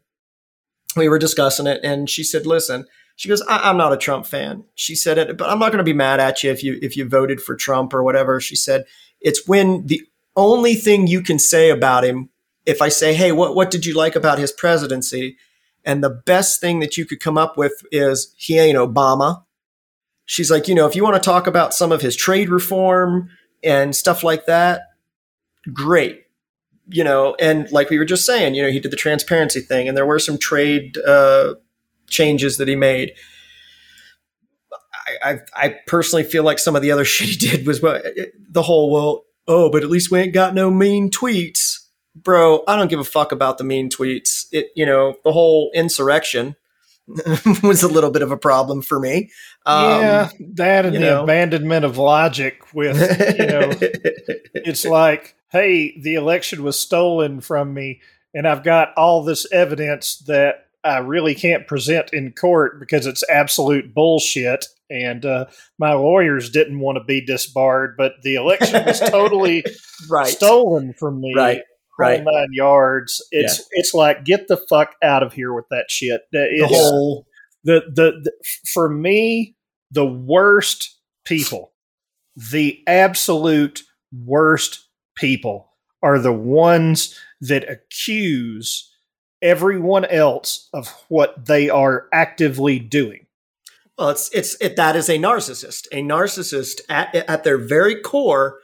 [0.95, 2.86] We were discussing it and she said listen
[3.17, 4.65] she goes I, i'm not a trump fan.
[4.76, 6.95] She said it but i'm not going to be mad at you if you if
[6.95, 8.39] you voted for trump or whatever.
[8.39, 8.86] She said
[9.19, 10.02] it's when the
[10.36, 12.30] only thing you can say about him
[12.65, 15.38] if i say hey what, what did you like about his presidency?
[15.88, 19.43] And the best thing that you could come up with is he ain't obama.
[20.26, 23.30] She's like you know if you want to talk about some of his trade reform
[23.63, 24.82] and stuff like that
[25.74, 26.24] great.
[26.88, 29.88] You know and like we were just saying you know he did the transparency thing
[29.88, 31.56] and there were some trade uh,
[32.08, 33.13] changes that he made.
[35.24, 38.02] I, I, I personally feel like some of the other shit he did was well,
[38.50, 41.80] the whole well oh but at least we ain't got no mean tweets
[42.16, 45.72] bro i don't give a fuck about the mean tweets it you know the whole
[45.74, 46.56] insurrection
[47.62, 49.30] was a little bit of a problem for me
[49.68, 51.24] Um, yeah, that and the know.
[51.24, 52.98] abandonment of logic with
[53.40, 53.72] you know
[54.56, 58.02] it's like, hey, the election was stolen from me,
[58.34, 63.24] and I've got all this evidence that I really can't present in court because it's
[63.30, 64.66] absolute bullshit.
[64.89, 65.45] And uh,
[65.80, 69.63] my lawyers didn't want to be disbarred, but the election was totally
[70.10, 71.34] right stolen from me.
[71.36, 71.62] Right,
[71.98, 72.24] right.
[72.24, 73.26] nine yards.
[73.32, 76.21] It's it's like get the fuck out of here with that shit.
[76.32, 77.26] the whole
[77.63, 78.32] the, the the
[78.74, 79.56] for me
[79.91, 81.74] the worst people
[82.36, 85.71] the absolute worst people
[86.02, 88.91] are the ones that accuse
[89.41, 93.25] everyone else of what they are actively doing
[93.98, 95.88] Well, it's it's it, that is a narcissist.
[95.92, 98.60] A narcissist at at their very core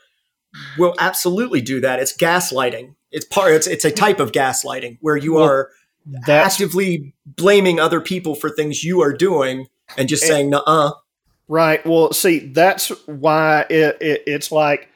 [0.78, 2.00] will absolutely do that.
[2.00, 2.96] It's gaslighting.
[3.12, 3.54] It's part.
[3.54, 5.70] It's it's a type of gaslighting where you Well, are
[6.28, 9.68] actively blaming other people for things you are doing
[9.98, 10.92] and just And- saying, "Nuh-uh."
[11.48, 14.88] right well see that's why it, it, it's like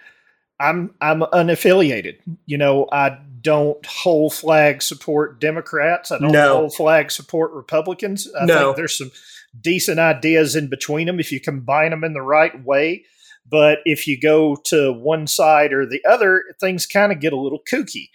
[0.60, 6.56] i'm i'm unaffiliated you know i don't whole flag support democrats i don't No.
[6.58, 8.58] whole flag support republicans i No.
[8.66, 9.12] think there's some
[9.60, 13.06] decent ideas in between them if you combine them in the right way
[13.50, 17.40] but if you go to one side or the other things kind of get a
[17.40, 18.10] little kooky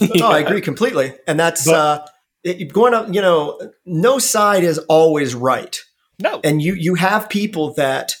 [0.16, 1.14] No, I agree completely.
[1.28, 2.06] And that's But- uh,
[2.42, 3.06] it, going up.
[3.14, 5.80] You know, no side is always right.
[6.20, 8.16] no and you you have people that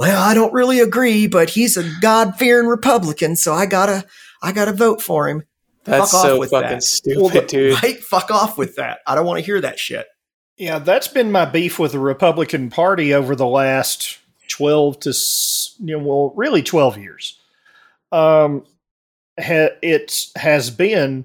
[0.00, 4.04] well i don't really agree but he's a god-fearing republican so i gotta
[4.42, 5.42] i gotta vote for him
[5.84, 6.82] That's Fuck off so with fucking that.
[6.82, 7.82] stupid, Well, dude.
[7.82, 10.06] right fuck off with that i don't want to hear that shit
[10.58, 15.14] Yeah, that's been my beef with the Republican Party over the last 12 to,
[15.78, 17.38] you know, well, really 12 years.
[18.12, 18.64] Um,
[19.40, 21.24] ha- it has been,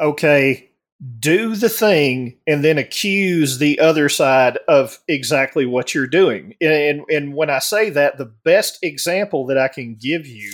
[0.00, 0.69] okay,
[1.18, 6.54] do the thing and then accuse the other side of exactly what you're doing.
[6.60, 10.52] And, and when I say that, the best example that I can give you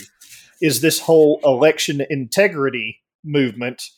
[0.61, 3.89] is this whole election integrity movement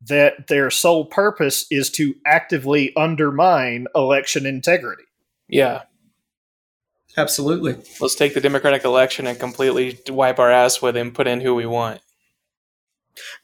[0.00, 5.04] that their sole purpose is to actively undermine election integrity.
[5.48, 5.82] Yeah.
[7.16, 11.26] absolutely Let's take the Democratic election and completely wipe our ass with it and put
[11.26, 12.00] in who we want.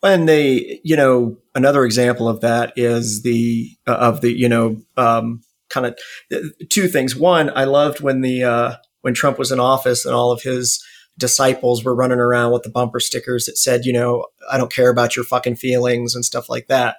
[0.03, 4.83] And they, you know, another example of that is the uh, of the, you know,
[4.97, 5.99] um, kind of
[6.33, 7.17] uh, two things.
[7.17, 10.83] One, I loved when the uh, when Trump was in office and all of his
[11.19, 14.91] disciples were running around with the bumper stickers that said, you know, I don't care
[14.91, 16.97] about your fucking feelings and stuff like that.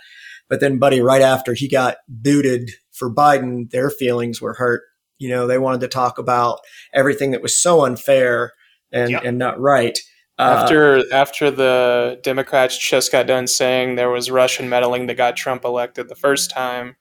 [0.48, 4.84] But then, buddy, right after he got booted for Biden, their feelings were hurt.
[5.18, 6.60] You know, they wanted to talk about
[6.94, 8.54] everything that was so unfair
[8.92, 9.24] and, yep.
[9.24, 9.98] and not right.
[10.38, 15.16] Uh, after uh, after the Democrats just got done saying there was Russian meddling that
[15.16, 16.98] got Trump elected the first time,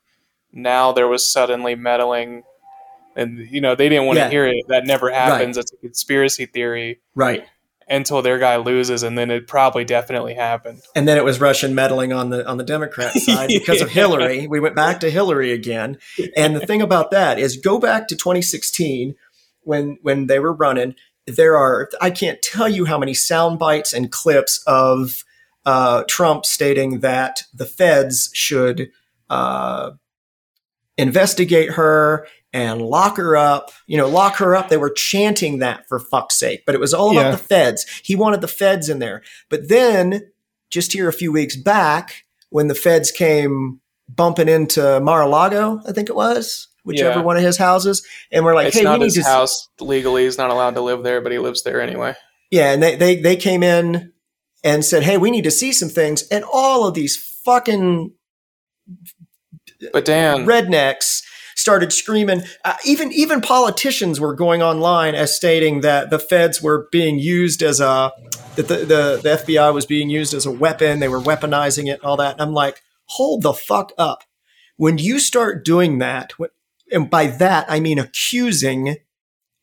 [0.53, 2.45] now there was suddenly meddling,
[3.17, 4.25] and you know they didn't want yeah.
[4.25, 4.65] to hear it.
[4.69, 5.57] That never happens.
[5.57, 5.63] Right.
[5.63, 7.45] It's a conspiracy theory, right?
[7.89, 10.83] Until their guy loses, and then it probably definitely happened.
[10.95, 14.47] And then it was Russian meddling on the on the Democrat side because of Hillary.
[14.47, 15.99] We went back to Hillary again.
[16.37, 19.17] And the thing about that is, go back to 2016
[19.63, 20.95] when when they were running
[21.27, 25.25] there are I can't tell you how many sound bites and clips of
[25.65, 28.91] uh, Trump stating that the feds should
[29.31, 29.93] uh,
[30.99, 33.73] investigate her and lock her up.
[33.87, 34.69] You know, lock her up.
[34.69, 37.31] They were chanting that for fuck's sake, but it was all about yeah.
[37.33, 37.87] the feds.
[38.05, 39.23] He wanted the feds in there.
[39.49, 40.31] But then,
[40.71, 46.09] just here a few weeks back, when the feds came bumping into Mar-a-Lago, I think
[46.09, 47.25] it was, whichever yeah.
[47.25, 49.69] one of his houses, and we're like, it's "Hey, not we his need to house
[49.81, 50.25] legally.
[50.25, 52.15] He's not allowed to live there, but he lives there anyway."
[52.51, 54.13] Yeah, and they they they came in
[54.63, 58.13] and said, "Hey, we need to see some things," and all of these fucking
[59.93, 61.23] but Dan rednecks
[61.57, 62.43] started screaming.
[62.65, 67.63] Uh, even even politicians were going online as stating that the feds were being used
[67.63, 68.13] as a
[68.57, 71.01] that the, the, the FBI was being used as a weapon.
[71.01, 72.33] They were weaponizing it and all that.
[72.33, 74.25] And I'm like, hold the fuck up.
[74.77, 76.33] When you start doing that,
[76.95, 78.97] and by that I mean accusing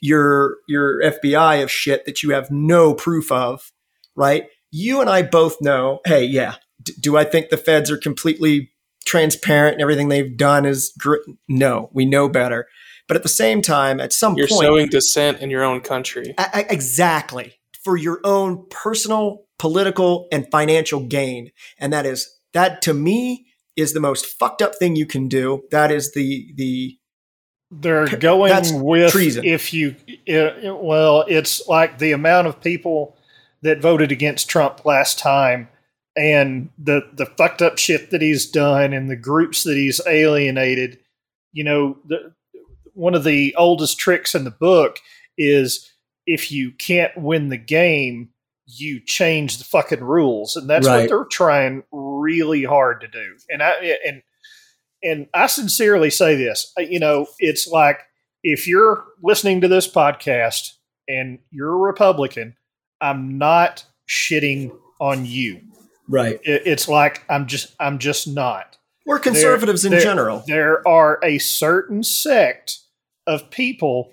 [0.02, 3.72] your your FBI of shit that you have no proof of,
[4.16, 4.48] right?
[4.72, 8.72] You and I both know, hey, yeah, d- do I think the feds are completely
[9.06, 11.18] transparent and everything they've done is gr-
[11.48, 12.68] no, we know better.
[13.08, 15.82] But at the same time, at some you're point, you're sowing dissent in your own
[15.82, 16.34] country.
[16.38, 22.82] I, I, exactly for your own personal, political, and financial gain, and that is that
[22.84, 25.64] to me is the most fucked up thing you can do.
[25.72, 26.98] That is the the
[27.72, 29.46] they're going with treason.
[29.46, 33.16] if you it, well, it's like the amount of people
[33.62, 35.70] that voted against Trump last time
[36.16, 41.00] and the the fucked up shit that he's done and the groups that he's alienated.
[41.54, 42.34] You know, the,
[42.94, 45.00] one of the oldest tricks in the book
[45.38, 45.90] is
[46.26, 48.30] if you can't win the game,
[48.66, 51.02] you change the fucking rules, and that's right.
[51.02, 53.38] what they're trying really hard to do.
[53.50, 54.22] And I and
[55.04, 58.02] and I sincerely say this, uh, you know, it's like
[58.44, 60.74] if you're listening to this podcast
[61.08, 62.56] and you're a Republican,
[63.00, 65.62] I'm not shitting on you.
[66.08, 66.40] Right.
[66.44, 68.78] it's like I'm just I'm just not.
[69.06, 70.44] We're conservatives there, in there, general.
[70.46, 72.80] There are a certain sect
[73.26, 74.12] of people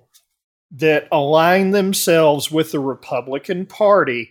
[0.70, 4.30] that align themselves with the Republican Party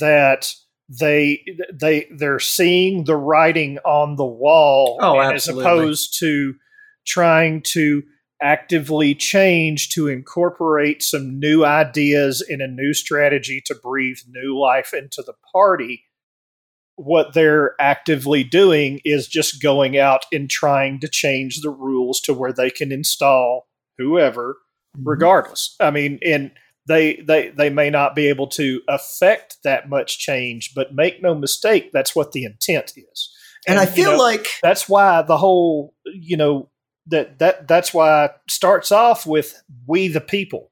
[0.00, 0.54] that
[0.88, 6.54] they they they're seeing the writing on the wall oh, as opposed to
[7.06, 8.02] trying to
[8.42, 14.92] actively change to incorporate some new ideas in a new strategy to breathe new life
[14.92, 16.04] into the party
[16.96, 22.32] what they're actively doing is just going out and trying to change the rules to
[22.32, 23.66] where they can install
[23.98, 24.56] whoever
[24.96, 25.08] mm-hmm.
[25.08, 26.52] regardless i mean and
[26.86, 31.34] they they they may not be able to affect that much change but make no
[31.34, 33.32] mistake that's what the intent is.
[33.66, 36.70] And, and i feel you know, like that's why the whole you know
[37.06, 40.70] that that that's why it starts off with we the people.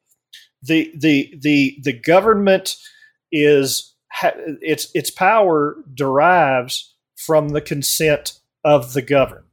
[0.63, 2.77] The the the the government
[3.31, 9.45] is its its power derives from the consent of the governed.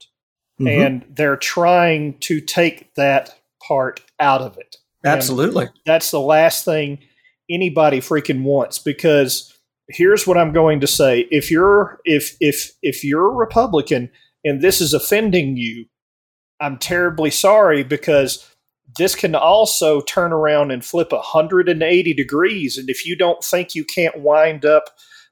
[0.60, 0.82] Mm-hmm.
[0.82, 3.34] and they're trying to take that
[3.68, 5.66] part out of it Absolutely.
[5.66, 7.00] And that's the last thing
[7.50, 9.58] anybody freaking wants because
[9.90, 11.28] here's what I'm going to say.
[11.32, 14.10] If you're if if if you're a Republican
[14.44, 15.86] and this is offending you,
[16.60, 18.48] I'm terribly sorry because
[18.98, 23.86] this can also turn around and flip 180 degrees and if you don't think you
[23.86, 24.86] can't wind up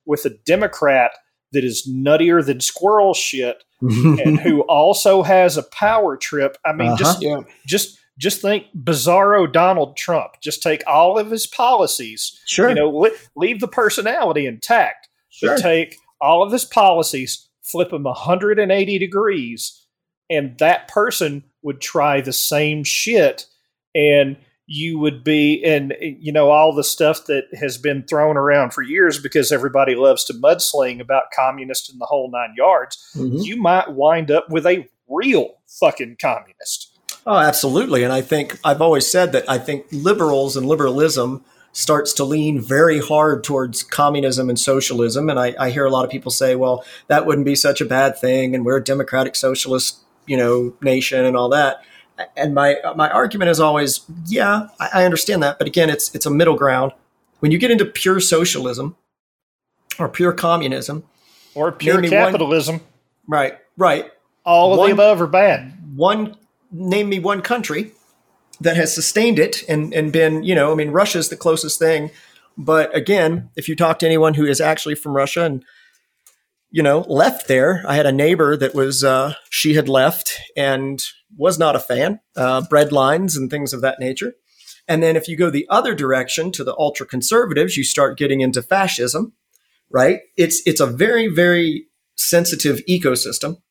[0.06, 1.12] with a Democrat
[1.52, 6.90] that is nuttier than squirrel shit and who also has a power trip, I mean
[6.90, 6.98] uh-huh.
[6.98, 7.42] just yeah.
[7.66, 10.34] just just think bizarro Donald Trump.
[10.42, 12.40] Just take all of his policies.
[12.46, 12.70] Sure.
[12.70, 15.08] You know, leave the personality intact.
[15.30, 15.56] Sure.
[15.56, 19.86] But take all of his policies, flip them 180 degrees,
[20.30, 23.46] and that person would try the same shit.
[23.96, 24.38] And
[24.72, 28.84] you would be, and you know, all the stuff that has been thrown around for
[28.84, 33.04] years because everybody loves to mudsling about communists and the whole nine yards.
[33.16, 33.44] Mhm.
[33.44, 36.89] You might wind up with a real fucking communist.
[37.32, 38.04] Oh, absolutely.
[38.04, 42.60] And I think I've always said that I think liberals and liberalism starts to lean
[42.60, 45.30] very hard towards communism and socialism.
[45.30, 47.86] And I, I hear a lot of people say, well, that wouldn't be such a
[47.86, 48.56] bad thing.
[48.56, 51.84] And we're a democratic socialist, you know, nation and all that.
[52.36, 55.60] And my, my argument is always, yeah, I, I understand that.
[55.60, 56.94] But again, it's, it's a middle ground.
[57.42, 58.96] When you get into pure socialism
[60.00, 61.04] or pure communism,
[61.54, 62.82] Or pure me one- capitalism.
[63.28, 64.12] right, right.
[64.44, 65.74] All of One- the above are bad.
[65.96, 66.36] one
[66.72, 67.92] name me one country
[68.62, 72.12] that has sustained it and and been you know i mean russia's the closest thing.
[72.58, 75.64] But again if you talk to anyone who is actually from russia and
[76.72, 81.02] you know left there i had a neighbor that was uh, she had left and
[81.38, 84.34] was not a fan uh, bread lines and things of that nature.
[84.88, 88.42] And then if you go the other direction to the ultra conservatives you start getting
[88.42, 89.34] into fascism
[89.90, 90.20] right?
[90.38, 93.62] It's it's a very very sensitive ecosystem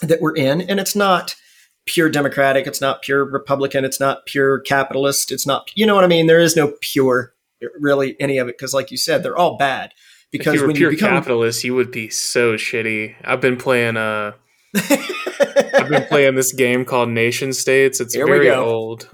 [0.00, 1.36] that we're in and it's not
[1.84, 6.04] pure democratic it's not pure republican it's not pure capitalist it's not you know what
[6.04, 7.34] i mean there is no pure
[7.78, 9.92] really any of it because like you said they're all bad
[10.32, 13.14] because if you were when pure you become capitalist, you would be so shitty.
[13.22, 14.32] I've been playing uh
[14.74, 18.00] I've been playing this game called NationStates.
[18.00, 19.06] It's Here very old,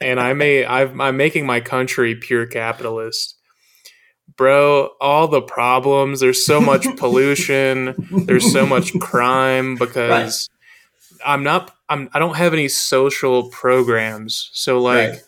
[0.00, 3.36] and I may I've, I'm making my country pure capitalist,
[4.36, 4.90] bro.
[5.00, 6.18] All the problems.
[6.18, 7.94] There's so much pollution.
[8.10, 10.50] There's so much crime because
[11.24, 11.72] I'm not.
[11.88, 12.08] I'm.
[12.14, 14.50] I don't have any social programs.
[14.52, 15.20] So like, Right.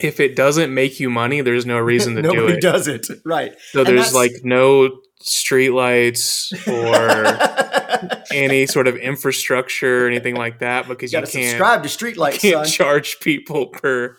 [0.00, 2.34] if it doesn't make you money, there's no reason to do it.
[2.34, 2.60] nobody it.
[2.60, 4.90] does it right So And there's like no
[5.22, 11.82] streetlights or any sort of infrastructure or anything like that because you you can't, subscribe
[11.82, 14.16] to streetlight can't son charge people per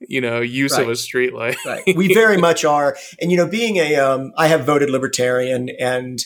[0.00, 1.56] you know use of a streetlight.
[1.66, 5.68] right we very much are and you know being a um, i have voted libertarian
[5.80, 6.20] and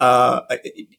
[0.00, 0.40] uh,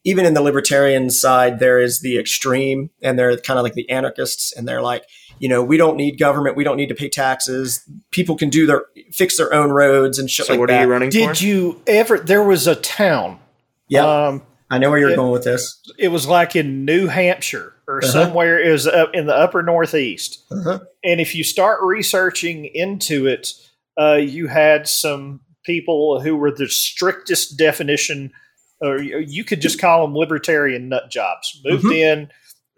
[0.03, 3.87] even in the libertarian side there is the extreme and they're kind of like the
[3.89, 5.03] anarchists and they're like
[5.39, 8.65] you know we don't need government we don't need to pay taxes people can do
[8.65, 11.37] their fix their own roads and shit so like what that are you running Did
[11.37, 11.45] for?
[11.45, 12.17] you ever?
[12.17, 13.39] There was a town.
[13.87, 14.41] yeah Um,
[14.71, 17.99] i know where you're it- going with this it was like in New Hampshire or
[18.03, 18.11] Uh-huh.
[18.11, 18.59] somewhere.
[18.59, 20.43] It was up in the upper northeast.
[20.51, 20.79] uh-huh.
[21.05, 23.53] And if you start researching into it,
[23.97, 28.33] uh, you had some people who were the strictest definition,
[28.82, 31.59] or you could just call them libertarian nut jobs.
[31.65, 31.95] Moved Mhm.
[31.95, 32.30] in,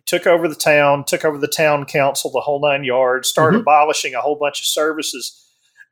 [0.06, 3.62] took over the town, took over the town council, the whole nine yards, started Mhm.
[3.62, 5.46] abolishing a whole bunch of services,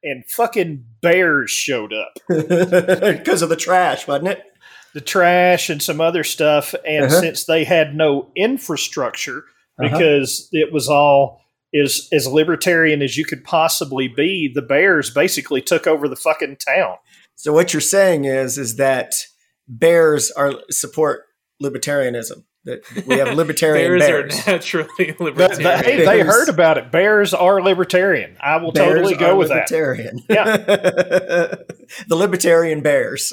[0.03, 2.13] and fucking bears showed up.
[2.27, 4.43] because of the trash wasn't it
[4.93, 6.73] The trash and some other stuff.
[6.85, 7.19] And Uh-huh.
[7.19, 9.43] since they had no infrastructure,
[9.79, 9.89] Uh-huh.
[9.91, 11.41] because it was all
[11.75, 14.49] as as libertarian as you could possibly be.
[14.51, 16.95] The Bears basically took over the fucking town.
[17.35, 19.13] So what you're saying is is that
[19.67, 21.23] bears are support
[21.61, 22.43] libertarianism.
[22.65, 24.47] That we have libertarian Bears, bears.
[24.47, 25.63] are naturally But libertarian.
[25.63, 26.91] the- hey, they heard about it.
[26.91, 28.35] Bears are libertarian.
[28.41, 29.71] I will Bears totally go are with that.
[29.71, 30.19] libertarian.
[30.29, 30.57] Yeah.
[32.07, 33.31] the libertarian bears.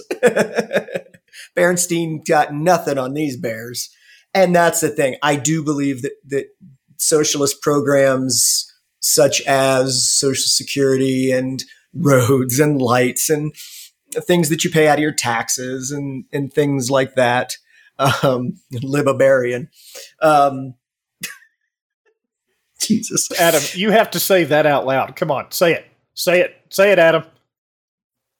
[1.56, 3.90] Berenstain got nothing on these bears.
[4.32, 5.16] And that's the thing.
[5.22, 6.46] I do believe that that
[6.98, 8.70] socialist programs
[9.00, 11.62] such as social security and
[11.92, 13.54] roads and lights and
[14.20, 17.56] things that you pay out of your taxes and, and things like that.
[17.98, 19.68] Um, libabarian.
[20.20, 20.74] Um,
[22.80, 23.28] Jesus.
[23.38, 25.16] Adam, you have to say that out loud.
[25.16, 25.86] Come on, say it.
[26.14, 26.56] Say it.
[26.70, 27.24] Say it, Adam.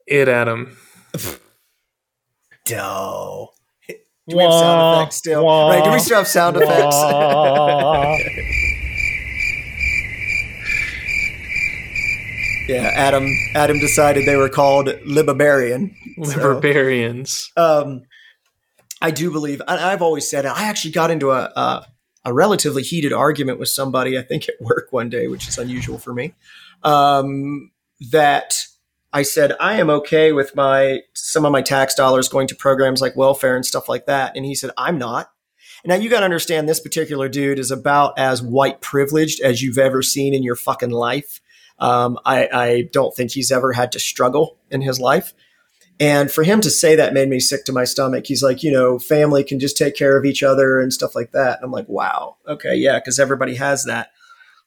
[0.07, 0.77] it, Adam.
[2.70, 3.51] No.
[4.27, 5.45] Do we have sound effects still?
[5.45, 6.97] Wah, right, do we still have sound effects?
[12.69, 15.95] Yeah, Adam Adam decided they were called libabarian.
[16.23, 17.51] So- Libertarians.
[17.57, 18.03] Um,
[19.03, 20.49] I do believe, and I've always said it.
[20.49, 21.87] I actually got into a, a
[22.25, 25.99] a relatively heated argument with somebody, I think at work one day, which is unusual
[25.99, 26.33] for me.
[26.83, 27.71] Um,
[28.11, 28.55] that
[29.12, 33.01] I said I am okay with my some of my tax dollars going to programs
[33.01, 35.31] like welfare and stuff like that, and he said I'm not.
[35.87, 39.77] Now you got to understand this particular dude is about as white privileged as you've
[39.77, 41.43] ever seen in your fucking life.
[41.79, 45.35] Um, I, I don't think he's ever had to struggle in his life.
[46.01, 48.27] And for him to say that made me sick to my stomach.
[48.27, 51.31] He's like, you know, family can just take care of each other and stuff like
[51.33, 51.59] that.
[51.59, 54.11] And I'm like, wow, okay, yeah, because everybody has that.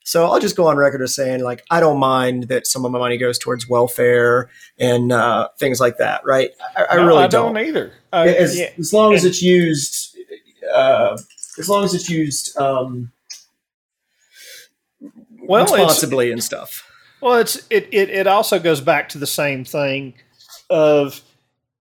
[0.05, 2.93] So I'll just go on record as saying, like, I don't mind that some of
[2.93, 4.49] my money goes towards welfare
[4.80, 6.51] and uh, things like that, right?
[6.78, 7.53] I, I No, really I don't.
[7.53, 7.91] don't either.
[8.14, 8.70] Uh, as, yeah.
[8.78, 10.16] as long as it's used,
[10.74, 11.18] uh,
[11.60, 13.12] as long as it's used, um,
[15.41, 16.86] Well, responsibly and stuff.
[17.22, 20.13] Well, it's it, it it also goes back to the same thing
[20.70, 21.22] of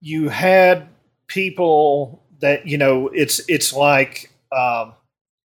[0.00, 0.88] you had
[1.26, 4.94] people that you know it's it's like um,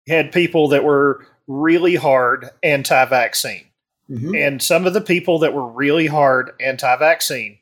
[0.06, 3.64] you had people that were really hard anti-vaccine,
[4.10, 4.46] Mhm.
[4.46, 7.58] and some of the people that were really hard anti-vaccine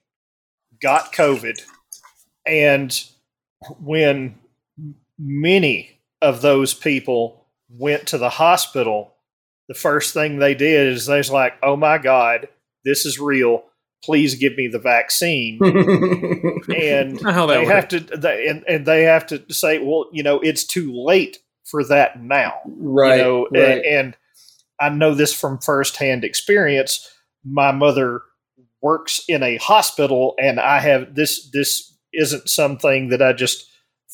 [0.80, 1.60] got COVID,
[2.46, 3.04] and
[3.80, 4.36] when
[5.18, 9.15] many of those people went to the hospital
[9.68, 12.48] the first thing they did is they was like, "Oh my god,
[12.84, 13.64] this is real.
[14.04, 15.58] Please give me the vaccine."
[16.74, 17.70] and how they works.
[17.70, 21.38] have to, they, and, and they have to say, "Well, you know, it's too late
[21.64, 23.16] for that now." right.
[23.16, 23.84] you know, a- right.
[23.84, 24.16] and,
[24.78, 27.08] I know this from firsthand experience.
[27.44, 28.20] My mother
[28.82, 31.50] works in a hospital, and I have this.
[31.50, 33.66] This isn't something that I just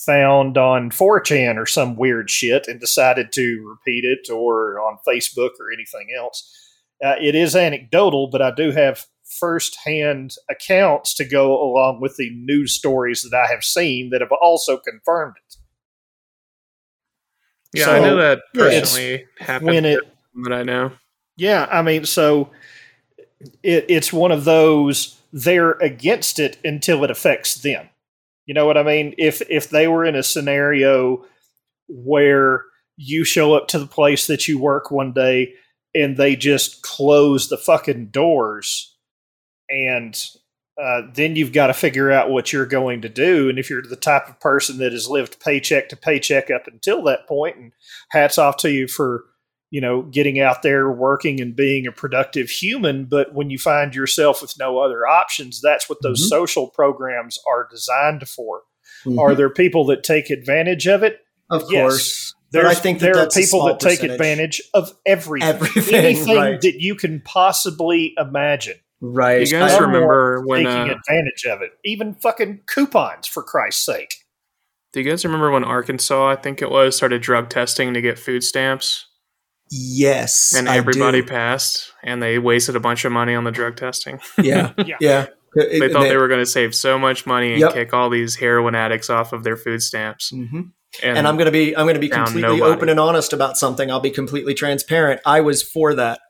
[0.05, 5.51] found on 4chan or some weird shit and decided to repeat it or on Facebook
[5.61, 6.59] or anything else.
[7.05, 12.31] Uh, it is anecdotal, but I do have firsthand accounts to go along with the
[12.31, 15.57] news stories that I have seen that have also confirmed it.
[17.75, 19.71] Yeah, So, I know that personally happened.
[19.71, 20.01] when it
[20.45, 20.93] that I know.
[21.37, 22.51] Yeah, I mean, so
[23.63, 27.89] it, it's one of those they're against it until it affects them.
[28.47, 29.15] You know what I mean?
[29.19, 31.25] If if they were in a scenario
[31.89, 32.65] where
[32.97, 35.55] you show up to the place that you work one day
[35.95, 38.97] and they just close the fucking doors
[39.69, 40.19] and
[40.81, 43.49] uh, then you've got to figure out what you're going to do.
[43.49, 47.03] And if you're the type of person that has lived paycheck to paycheck up until
[47.05, 47.73] that point, and
[48.11, 49.25] hats off to you for
[49.73, 53.07] you know getting out there working and being a productive human.
[53.07, 56.29] But when you find yourself with no other options, that's what those Mhm.
[56.29, 58.63] social programs are designed for.
[59.05, 59.19] Mhm.
[59.19, 61.19] Are there people that take advantage of it?
[61.51, 61.81] of yes.
[61.83, 62.35] course.
[62.53, 64.11] But There's, I think that there that's are people that take percentage.
[64.13, 66.61] advantage of everything, Everything, anything right.
[66.63, 68.77] that you can possibly imagine.
[69.03, 69.41] Right.
[69.41, 70.65] You guys Some remember when?
[70.65, 74.15] taking Uh, advantage of it, even fucking coupons for Christ's sake.
[74.93, 78.19] do you guys remember when Arkansas, I think it was, started drug testing to get
[78.19, 79.07] food stamps,
[79.73, 80.55] yes.
[80.57, 81.27] and I everybody do.
[81.29, 84.21] passed, and they wasted a bunch of money on the drug testing.
[84.43, 84.73] Yeah.
[84.79, 84.97] Yeah.
[85.01, 85.27] Yeah.
[85.55, 87.73] they thought they were going to save so much money and Yep.
[87.75, 90.31] kick all these heroin addicts off of their food stamps.
[90.31, 90.61] hmm
[91.03, 92.63] And, and I'm going to be I'm going to be completely nobody.
[92.63, 93.91] open and honest about something.
[93.91, 95.21] I'll be completely transparent.
[95.27, 96.21] I was for that.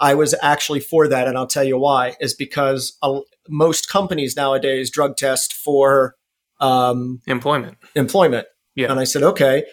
[0.00, 2.14] I was actually for that, and I'll tell you why.
[2.20, 6.16] Is because uh, most companies nowadays drug test for
[6.60, 7.78] um, employment.
[7.94, 8.46] employment.
[8.74, 8.90] Yeah.
[8.90, 9.64] And I said, okay,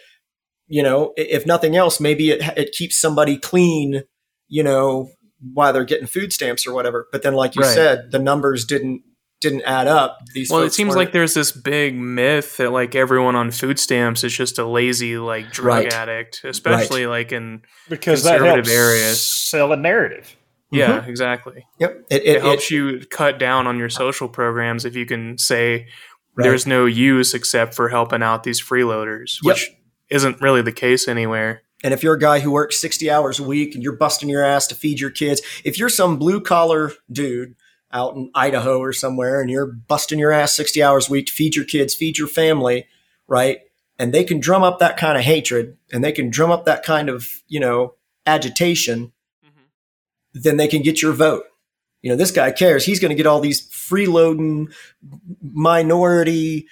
[0.72, 4.04] you know, if nothing else, maybe it it keeps somebody clean,
[4.48, 5.10] you know,
[5.54, 7.08] while they're getting food stamps or whatever.
[7.12, 7.74] But then, like you Right.
[7.74, 9.02] said, the numbers didn't
[9.42, 10.20] didn't add up.
[10.36, 13.80] These Well, it seems weren't- like there's this big myth that like everyone on food
[13.80, 15.94] stamps is just a lazy like drug Right.
[15.94, 19.22] addict, especially like in Because that Conservative helps areas.
[19.22, 20.36] sell a narrative.
[20.72, 21.10] yeah, mm-hmm.
[21.10, 21.66] exactly.
[21.80, 25.06] yep, it, It, it, it, helps you cut down on your social programs if you
[25.08, 25.88] can say
[26.38, 26.44] Right.
[26.46, 29.58] there's no use except for helping out these freeloaders, Yep.
[30.12, 31.64] Isn't really the case anywhere.
[31.84, 34.44] And if you're a guy who works 60 hours a week and you're busting your
[34.44, 37.56] ass to feed your kids, if you're some blue collar dude
[37.92, 41.34] out in Idaho or somewhere and you're busting your ass 60 hours a week to
[41.34, 42.86] feed your kids, feed your family,
[43.28, 43.60] right?
[43.98, 46.84] And they can drum up that kind of hatred and they can drum up that
[46.84, 47.96] kind of, you know,
[48.26, 49.12] agitation,
[49.44, 49.62] mm-hmm.
[50.34, 51.46] then they can get your vote.
[52.02, 52.86] You know, this guy cares.
[52.86, 54.74] He's going to get all these freeloading
[55.42, 56.68] minority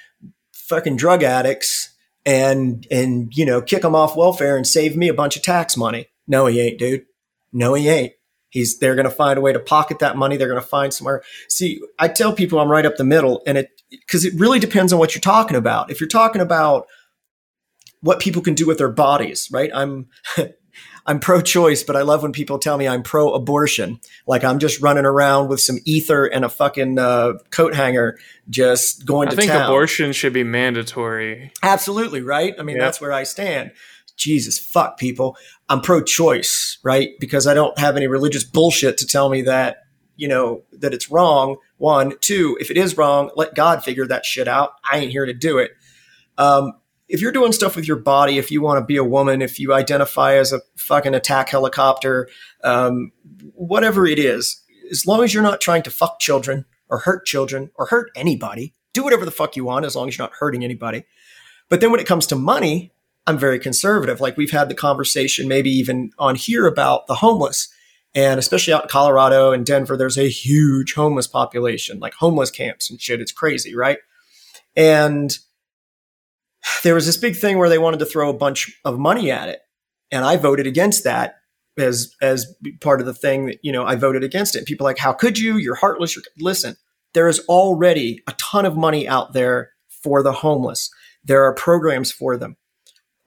[0.52, 1.96] fucking drug addicts
[2.30, 5.76] and and you know kick them off welfare and save me a bunch of tax
[5.76, 6.08] money.
[6.28, 7.06] No, he ain't, dude.
[7.52, 8.14] No, he ain't.
[8.50, 10.38] He's they're going to find a way to pocket that money.
[10.38, 11.24] They're going to find somewhere.
[11.50, 14.94] See, I tell people I'm right up the middle, and it because it really depends
[14.94, 15.90] on what you're talking about.
[15.90, 16.86] If you're talking about
[18.02, 19.72] what people can do with their bodies, right?
[19.74, 20.08] I'm
[21.10, 24.00] I'm pro-choice, but I love when people tell me I'm pro-abortion.
[24.28, 29.08] Like I'm just running around with some ether and a fucking uh, coat hanger, just
[29.08, 29.28] going.
[29.28, 29.64] I to think town.
[29.66, 31.52] abortion should be mandatory.
[31.64, 32.54] Absolutely, right?
[32.60, 32.86] I mean, Yep.
[32.86, 33.72] that's where I stand.
[34.18, 35.36] Jesus, fuck people.
[35.68, 37.10] I'm pro choice, right?
[37.20, 39.78] Because I don't have any religious bullshit to tell me that,
[40.16, 41.56] you know, that it's wrong.
[41.78, 42.20] One.
[42.20, 44.74] Two, if it is wrong, let God figure that shit out.
[44.90, 45.72] I ain't here to do it.
[46.38, 46.74] Um,
[47.10, 49.60] if you're doing stuff with your body, if you want to be a woman, if
[49.60, 52.30] you identify as a fucking attack helicopter,
[52.64, 53.12] um,
[53.56, 57.72] whatever it is, as long as you're not trying to fuck children or hurt children
[57.76, 60.64] or hurt anybody, do whatever the fuck you want as long as you're not hurting
[60.64, 61.04] anybody.
[61.68, 62.94] But then when it comes to money,
[63.26, 64.22] I'm very conservative.
[64.22, 67.70] Like we've had the conversation, maybe even on here about the homeless.
[68.16, 72.90] And especially out in Colorado and Denver, there's a huge homeless population, like homeless camps
[72.90, 73.22] and shit.
[73.22, 74.00] It's crazy, right?
[74.76, 75.38] And
[76.84, 79.50] there was this big thing where they wanted to throw a bunch of money at
[79.50, 79.62] it.
[80.12, 81.36] And I voted against that
[81.78, 84.66] as as part of the thing that you know I voted against it.
[84.66, 85.58] People are like, how could you?
[85.58, 86.16] You're heartless.
[86.16, 86.76] You're, listen,
[87.14, 89.72] there is already a ton of money out there
[90.04, 90.90] for the homeless.
[91.24, 92.58] There are programs for them.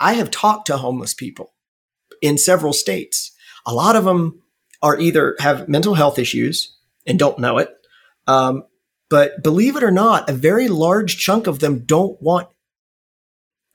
[0.01, 1.53] I have talked to homeless people
[2.21, 3.33] in several states.
[3.67, 4.43] A lot of them
[4.83, 6.77] are either have mental health issues
[7.07, 7.71] and don't know it.
[8.27, 8.65] Um,
[9.09, 12.49] but believe it or not, a very large chunk of them don't want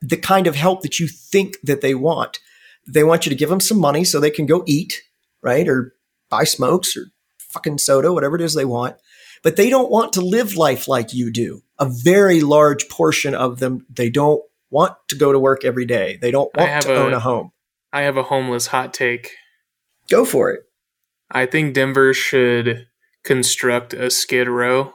[0.02, 2.40] the kind of help that you think that they want.
[2.88, 5.02] They want you to give them some money so they can go eat,
[5.42, 5.68] right?
[5.68, 5.94] Or
[6.30, 7.08] buy smokes or
[7.40, 8.96] fucking soda, whatever it is they want.
[9.44, 11.62] But they don't want to live life like you do.
[11.80, 16.18] A very large portion of them, they don't want to go to work every day.
[16.22, 17.52] They don't want to a, own a home.
[17.94, 19.32] I have a homeless hot take.
[20.10, 20.64] Go for it.
[21.30, 22.88] I think Denver should
[23.24, 24.94] construct a skid row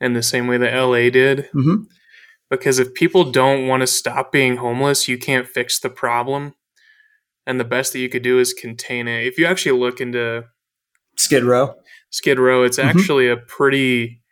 [0.00, 1.48] in the same way that LA did.
[1.54, 1.84] Mm-hmm.
[2.50, 6.54] Because if people don't want to stop being homeless, you can't fix the problem.
[7.46, 9.26] And the best that you could do is contain it.
[9.26, 10.44] If you actually look into
[11.16, 11.74] Skid Row,
[12.10, 12.96] Skid Row, it's mm-hmm.
[12.98, 14.22] actually a pretty.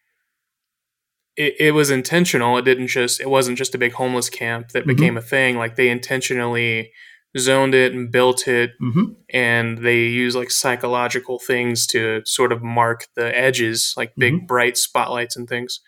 [1.36, 2.58] It, it was intentional.
[2.58, 3.20] It didn't just.
[3.20, 4.96] It wasn't just a big homeless camp that mm-hmm.
[4.96, 5.56] became a thing.
[5.56, 6.92] Like they intentionally
[7.38, 9.12] zoned it and built it mm-hmm.
[9.30, 14.46] and they use like psychological things to sort of mark the edges like big mm-hmm.
[14.46, 15.80] bright spotlights and things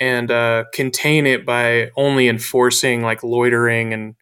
[0.00, 4.14] and uh, contain it by only enforcing like loitering and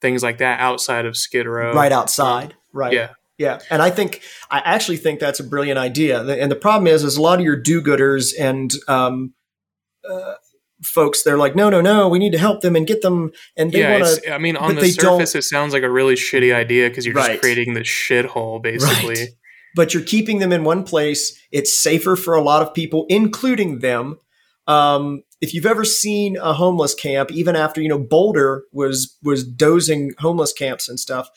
[0.00, 1.72] things like that outside of skid row.
[1.72, 2.54] Right outside.
[2.72, 2.92] Right.
[2.92, 3.10] Yeah.
[3.38, 3.58] Yeah.
[3.68, 6.22] And i think i actually think that's a brilliant idea.
[6.22, 9.34] And the problem is is a lot of your do-gooders and um,
[10.08, 10.34] uh,
[10.82, 13.72] folks they're like no no no we need to help them and get them and
[13.72, 16.54] they yeah, want to i mean on the surface it sounds like a really shitty
[16.54, 17.40] idea because you're just right.
[17.40, 19.14] creating this shithole basically.
[19.14, 19.28] Right.
[19.74, 21.36] but you're keeping them in one place.
[21.50, 24.18] It's safer for a lot of people including them
[24.66, 29.44] um, if you've ever seen a homeless camp even after you know boulder was was
[29.44, 31.28] dozing homeless camps and stuff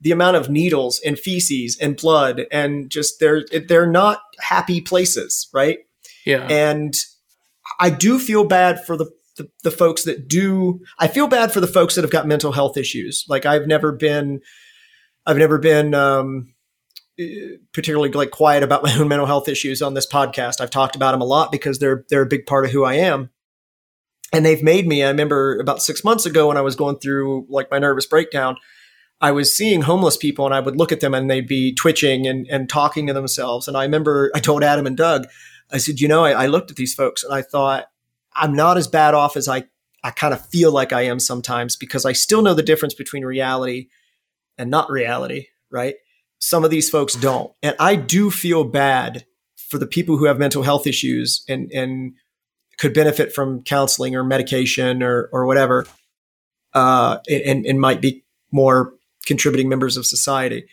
[0.00, 5.48] the amount of needles and feces and blood and just they're they're not happy places
[5.52, 5.78] right
[6.24, 6.94] yeah and
[7.80, 10.80] I do feel bad for the, the, the folks that do.
[10.98, 13.24] I feel bad for the folks that have got mental health issues.
[13.28, 14.40] Like I've never been,
[15.26, 16.54] I've never been um,
[17.72, 20.60] particularly like quiet about my own mental health issues on this podcast.
[20.60, 22.94] I've talked about them a lot because they're they're a big part of who I
[22.94, 23.30] am.
[24.32, 25.04] And they've made me.
[25.04, 28.56] I remember about six months ago when I was going through like my nervous breakdown.
[29.20, 32.26] I was seeing homeless people and I would look at them and they'd be twitching
[32.26, 33.66] and, and talking to themselves.
[33.66, 35.26] And I remember I told Adam and Doug,
[35.72, 37.86] I said, you know, I, I looked at these folks and I thought,
[38.34, 39.64] I'm not as bad off as I,
[40.04, 43.24] I kind of feel like I am sometimes because I still know the difference between
[43.24, 43.88] reality
[44.58, 45.94] and not reality, right?
[46.38, 47.52] Some of these folks don't.
[47.62, 49.24] And I do feel bad
[49.56, 52.14] for the people who have mental health issues and, and
[52.78, 55.86] could benefit from counseling or medication or, or whatever,
[56.74, 60.66] uh, and, and might be more contributing members of society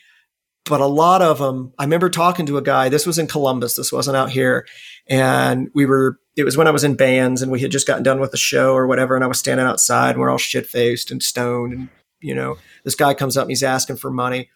[0.65, 3.75] but a lot of them, I remember talking to a guy, this was in Columbus,
[3.75, 4.65] this wasn't out here.
[5.07, 8.03] And we were, it was when I was in bands and we had just gotten
[8.03, 9.15] done with the show or whatever.
[9.15, 11.73] And I was standing outside and we're all shit faced and stoned.
[11.73, 11.89] And,
[12.21, 14.49] you know, this guy comes up and he's asking for money.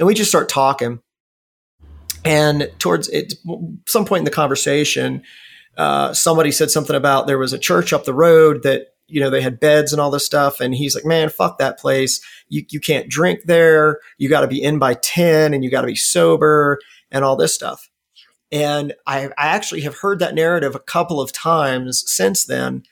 [0.00, 1.00] And we just start talking.
[2.24, 3.34] And towards it,
[3.86, 5.22] some point in the conversation,
[5.76, 9.30] uh, somebody said something about there was a church up the road that you know,
[9.30, 10.60] they had beds and all this stuff.
[10.60, 12.20] And he's like, man, fuck that place.
[12.48, 13.98] You, you can't drink there.
[14.18, 16.78] You got to be in by 10 and you got to be sober
[17.10, 17.90] and all this stuff.
[18.52, 22.84] And I, I actually have heard that narrative a couple of times since then.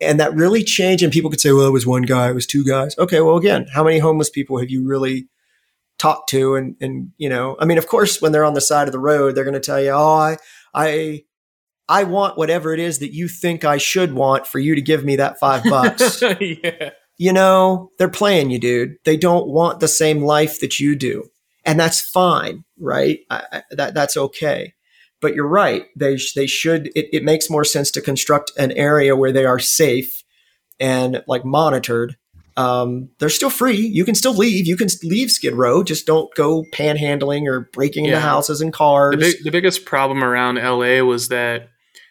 [0.00, 1.02] And that really changed.
[1.02, 2.96] And people could say, well, it was one guy, it was two guys.
[2.98, 5.28] Okay, well, again, how many homeless people have you really
[6.02, 6.56] talked to?
[6.56, 8.98] And, and you know, I mean, of course, when they're on the side of the
[8.98, 10.36] road, they're going to tell you, oh, I,
[10.74, 11.22] I,
[11.88, 15.04] I want whatever it is that you think I should want for you to give
[15.04, 16.22] me that five bucks.
[16.40, 16.90] yeah.
[17.18, 18.96] You know, they're playing you, dude.
[19.04, 21.28] They don't want the same life that you do.
[21.64, 23.20] And that's fine, right?
[23.30, 24.74] I, I, that, that's okay.
[25.20, 25.86] But you're right.
[25.96, 29.60] They, they should, it, it makes more sense to construct an area where they are
[29.60, 30.24] safe
[30.80, 32.16] and like monitored
[32.56, 33.76] um, they're still free.
[33.76, 34.66] You can still leave.
[34.66, 35.82] You can leave Skid Row.
[35.82, 38.12] Just don't go panhandling or breaking yeah.
[38.12, 39.12] into houses and cars.
[39.12, 41.68] The, big, the, biggest problem around LA was that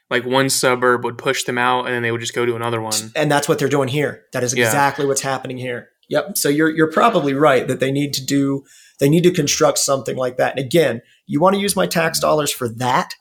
[0.09, 2.81] like one suburb would push them out and then they would just go to another
[2.81, 3.11] one.
[3.15, 4.23] And that's what they're doing here.
[4.33, 5.09] That is exactly yeah.
[5.09, 5.89] what's happening here.
[6.09, 6.37] Yep.
[6.37, 8.63] So you're you're probably right that they need to do
[8.99, 10.57] they need to construct something like that.
[10.57, 13.13] And again, you want to use my tax dollars for that?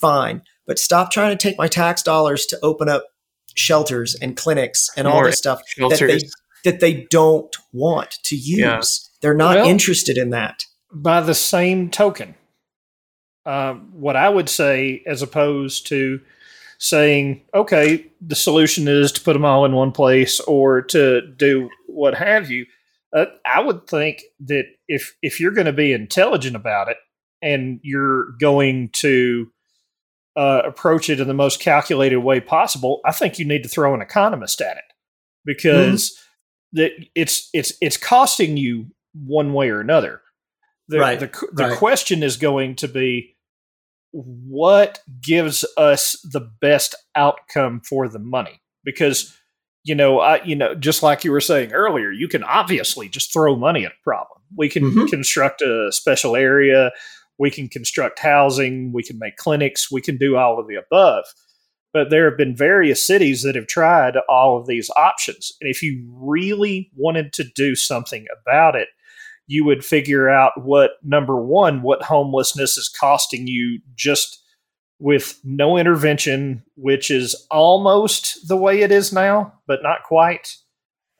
[0.00, 0.42] Fine.
[0.66, 3.06] But stop trying to take my tax dollars to open up
[3.54, 6.20] shelters and clinics and More all this stuff that they
[6.64, 8.58] that they don't want to use.
[8.58, 8.80] Yeah.
[9.20, 10.64] They're not well, interested in that.
[10.92, 12.34] By the same token,
[13.44, 16.20] uh, what I would say, as opposed to
[16.78, 21.68] saying, okay, the solution is to put them all in one place or to do
[21.86, 22.66] what have you.
[23.12, 26.98] uh, I would think that if if you're going to be intelligent about it
[27.42, 29.50] and you're going to
[30.36, 33.94] uh, approach it in the most calculated way possible, I think you need to throw
[33.94, 34.84] an economist at it
[35.44, 36.27] because mm-hmm.
[36.72, 40.22] That it's it's it's costing you one way or another.
[40.90, 41.20] The, right.
[41.20, 41.78] the, the right.
[41.78, 43.36] question is going to be
[44.12, 49.36] what gives us the best outcome for the money because
[49.84, 53.32] you know i you know just like you were saying earlier you can obviously just
[53.32, 55.06] throw money at a problem we can mm-hmm.
[55.06, 56.90] construct a special area
[57.38, 61.24] we can construct housing we can make clinics we can do all of the above
[61.92, 65.82] but there have been various cities that have tried all of these options and if
[65.82, 68.88] you really wanted to do something about it
[69.48, 74.44] you would figure out what number one, what homelessness is costing you just
[75.00, 80.54] with no intervention, which is almost the way it is now, but not quite.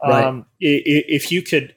[0.02, 0.24] Right.
[0.24, 1.74] Um, if you could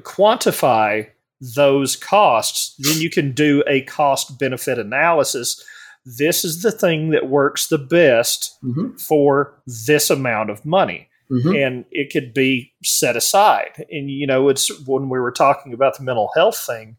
[0.00, 1.08] quantify
[1.54, 5.64] those costs, then you can do a cost benefit analysis.
[6.04, 8.96] This is the thing that works the best mm-hmm.
[8.96, 11.54] for this amount of money mm-hmm.
[11.54, 13.86] and it could be set aside.
[13.90, 16.96] And you know, it's when we were talking about the mental health thing,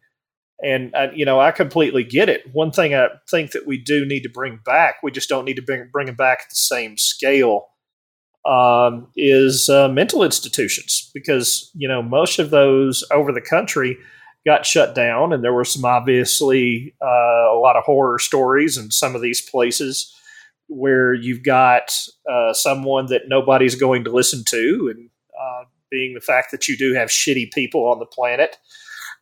[0.64, 2.44] and uh, you know, I completely get it.
[2.54, 5.56] One thing I think that we do need to bring back, we just don't need
[5.56, 7.68] to bring bring it back at the same scale.
[8.46, 13.98] Um, is uh, mental institutions because you know most of those over the country
[14.46, 18.92] got shut down, and there were some obviously uh, a lot of horror stories in
[18.92, 20.14] some of these places
[20.68, 21.98] where you've got
[22.30, 26.78] uh, someone that nobody's going to listen to, and uh, being the fact that you
[26.78, 28.58] do have shitty people on the planet,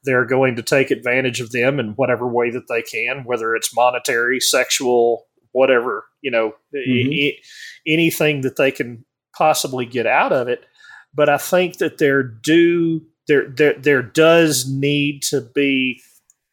[0.03, 3.76] they're going to take advantage of them in whatever way that they can, whether it's
[3.76, 7.11] monetary, sexual, whatever, you know, mm-hmm.
[7.11, 7.41] e-
[7.86, 9.05] anything that they can
[9.36, 10.63] possibly get out of it.
[11.13, 13.01] But I think that there do
[13.32, 16.01] there there there does need to be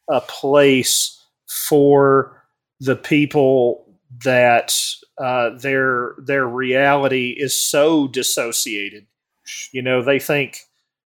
[0.09, 1.21] a place
[1.67, 2.41] for
[2.79, 3.85] the people
[4.23, 4.73] that
[5.17, 9.05] uh, their their reality is so dissociated.
[9.73, 10.59] You know, they think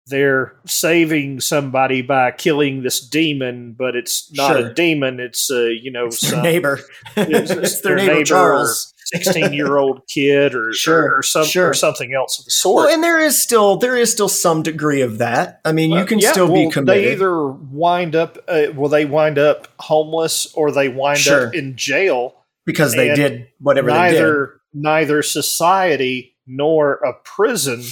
[0.08, 4.66] they're saving somebody by killing this demon, but it's not sure.
[4.68, 5.20] a demon.
[5.20, 6.80] It's uh, you know it's some, their neighbor.
[7.16, 8.94] It's, it's their, their, neighbor, neighbor Charles.
[9.04, 11.70] Sixteen year old kid, or sure, or, some, sure.
[11.70, 12.84] or something else of the sort.
[12.84, 15.60] Well, and there is still there is still some degree of that.
[15.64, 17.04] I mean, well, you can yeah, still well, be committed.
[17.04, 21.46] They either wind up, uh, well, they wind up homeless, or they wind sure.
[21.46, 22.34] up in jail
[22.66, 27.82] because they did whatever neither, Neither society nor a prison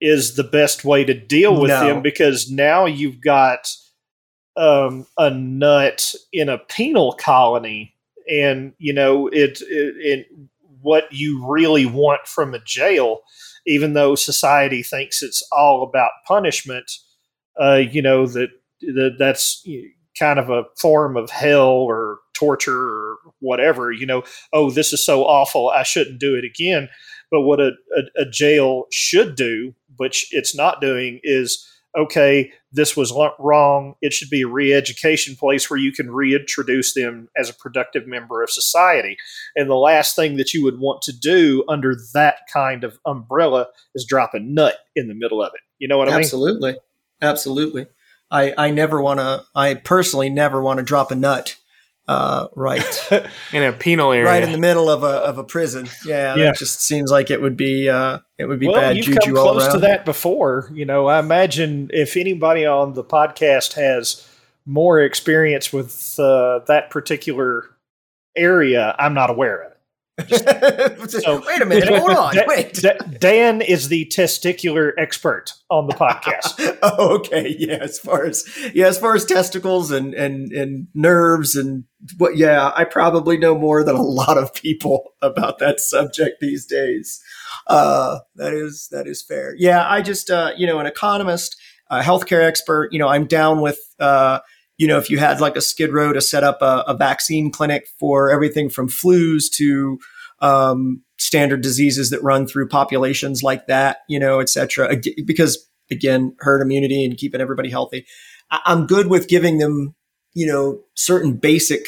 [0.00, 1.86] is the best way to deal with no.
[1.86, 3.72] them because now you've got
[4.56, 7.94] um, a nut in a penal colony,
[8.30, 10.26] and you know it, it, it
[10.80, 13.20] what you really want from a jail,
[13.66, 16.90] even though society thinks it's all about punishment.
[17.60, 19.66] Uh, you know that that that's
[20.18, 24.22] kind of a form of hell or torture or whatever, you know,
[24.52, 26.88] oh, this is so awful, I shouldn't do it again.
[27.30, 31.64] But what a, a, a jail should do, which it's not doing, is
[31.96, 33.94] okay, this was wrong.
[34.00, 38.06] It should be a re education place where you can reintroduce them as a productive
[38.06, 39.16] member of society.
[39.56, 43.68] And the last thing that you would want to do under that kind of umbrella
[43.94, 45.60] is drop a nut in the middle of it.
[45.78, 46.20] You know what I mean?
[46.20, 46.76] Absolutely.
[47.20, 47.86] Absolutely.
[48.30, 51.56] I, I never want to, I personally never want to drop a nut
[52.08, 53.12] uh, right
[53.52, 55.88] in a penal area, right in the middle of a of a prison.
[56.04, 56.44] Yeah, yeah.
[56.46, 59.20] That just seems like it would be uh, it would be well, bad you've juju
[59.20, 60.70] come close to that before.
[60.72, 64.26] You know, I imagine if anybody on the podcast has
[64.64, 67.64] more experience with uh, that particular
[68.34, 69.77] area, I'm not aware of it.
[71.08, 72.82] so, wait a minute, hold on, wait.
[73.20, 76.78] Dan is the testicular expert on the podcast.
[76.82, 77.78] oh, okay, yeah.
[77.80, 78.44] As far as
[78.74, 81.84] yeah, as far as testicles and and and nerves and
[82.16, 86.66] what, yeah, I probably know more than a lot of people about that subject these
[86.66, 87.22] days.
[87.68, 89.54] Uh, that is that is fair.
[89.56, 91.56] Yeah, I just uh, you know, an economist,
[91.90, 92.92] a healthcare expert.
[92.92, 93.78] You know, I'm down with.
[94.00, 94.40] Uh,
[94.78, 97.50] you know, if you had like a skid row to set up a, a vaccine
[97.50, 99.98] clinic for everything from flus to
[100.40, 106.34] um, standard diseases that run through populations like that, you know, et cetera, because again,
[106.38, 108.06] herd immunity and keeping everybody healthy.
[108.50, 109.94] I- I'm good with giving them,
[110.32, 111.86] you know, certain basic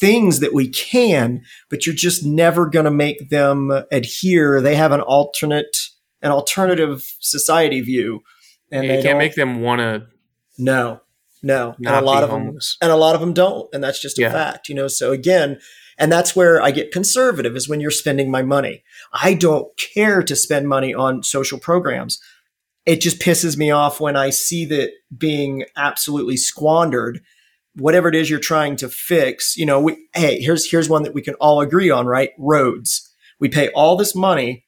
[0.00, 4.60] things that we can, but you're just never going to make them adhere.
[4.62, 5.76] They have an alternate,
[6.22, 8.20] an alternative society view,
[8.70, 10.06] and yeah, you can't make them want to.
[10.56, 11.00] No,
[11.42, 12.76] no, and a lot of homeless.
[12.80, 14.32] them, and a lot of them don't, and that's just a yeah.
[14.32, 14.88] fact, you know.
[14.88, 15.58] So again,
[15.98, 18.84] and that's where I get conservative is when you're spending my money.
[19.12, 22.20] I don't care to spend money on social programs.
[22.88, 27.20] it just pisses me off when I see that being absolutely squandered.
[27.74, 31.12] Whatever it is you're trying to fix, you know, we, hey, here's here's one that
[31.14, 32.30] we can all agree on, right?
[32.38, 33.12] Roads.
[33.38, 34.64] We pay all this money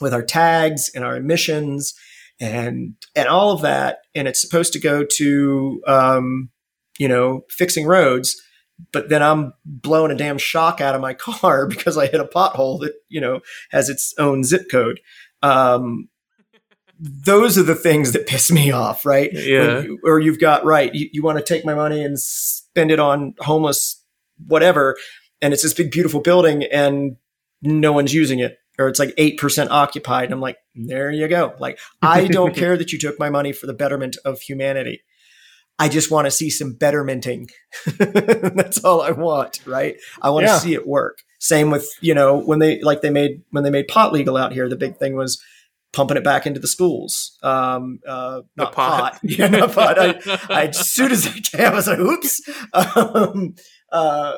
[0.00, 1.94] with our tags and our emissions
[2.40, 6.50] and and all of that, and it's supposed to go to um,
[6.98, 8.40] you know fixing roads
[8.92, 12.24] but then I'm blowing a damn shock out of my car because I hit a
[12.24, 13.40] pothole that you know
[13.70, 15.00] has its own zip code.
[15.42, 16.08] Um,
[17.00, 19.30] those are the things that piss me off, right?
[19.32, 19.84] Yeah.
[20.02, 23.34] Or you've got right, you, you want to take my money and spend it on
[23.38, 24.02] homeless,
[24.46, 24.96] whatever,
[25.40, 27.16] and it's this big beautiful building and
[27.62, 28.58] no one's using it.
[28.78, 30.24] Or it's like 8% occupied.
[30.26, 31.54] And I'm like, there you go.
[31.58, 35.02] Like, I don't care that you took my money for the betterment of humanity.
[35.80, 37.48] I just want to see some bettermenting.
[37.98, 39.96] That's all I want, right?
[40.22, 40.54] I want Yeah.
[40.54, 41.18] to see it work.
[41.40, 44.52] Same with, you know, when they like they made when they made pot legal out
[44.52, 45.40] here, the big thing was
[45.92, 47.38] pumping it back into the schools.
[47.44, 48.74] Um uh The pot.
[48.74, 49.18] pot.
[49.22, 49.98] Yeah, not pot.
[50.00, 50.14] I,
[50.50, 52.40] I as soon as I came, I was like, oops.
[52.72, 53.54] Um
[53.92, 54.34] uh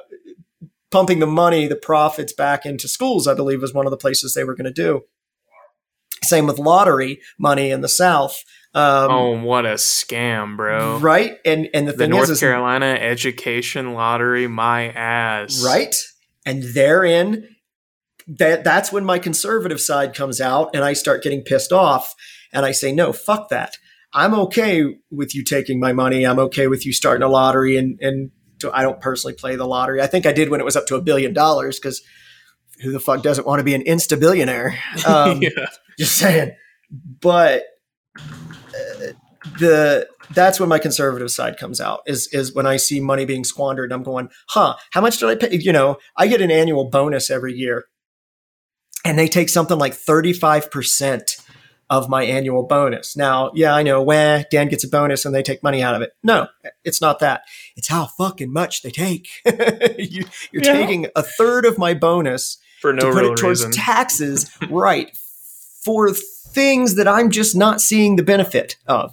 [0.91, 4.35] pumping the money, the profits back into schools, I believe was one of the places
[4.35, 5.03] they were going to do.
[6.23, 8.43] Same with lottery money in the South.
[8.73, 10.99] Um, oh, what a scam, bro!
[10.99, 15.65] Right, and and the The thing North is, is Carolina education lottery, my ass.
[15.65, 15.95] right,
[16.47, 17.49] and therein,
[18.29, 22.15] that that's when my conservative side comes out, and I start getting pissed off,
[22.53, 23.77] and I say, no, fuck that.
[24.13, 26.25] I'm okay with you taking my money.
[26.25, 28.31] I'm okay with you starting a lottery, and and
[28.61, 30.01] to, I don't personally play the lottery.
[30.01, 32.03] I think I did when it was up to a billion dollars because
[32.83, 34.79] who the fuck doesn't want to be an insta billionaire?
[35.07, 35.67] Um, yeah.
[35.99, 36.53] just saying
[36.91, 37.65] but
[38.19, 39.13] uh,
[39.59, 43.45] the that's when my conservative side comes out is is when i see money being
[43.45, 46.89] squandered i'm going huh how much did i pay you know i get an annual
[46.89, 47.85] bonus every year
[49.05, 51.40] and they take something like 35%
[51.91, 55.43] of my annual bonus now yeah i know where dan gets a bonus and they
[55.43, 56.47] take money out of it no
[56.85, 57.43] it's not that
[57.77, 59.29] it's how fucking much they take
[59.99, 60.73] you, you're Yeah.
[60.73, 63.73] taking a third of my bonus For no to put real it towards reason.
[63.73, 65.15] taxes, right?
[65.85, 69.13] For things that I'm just not seeing the benefit of,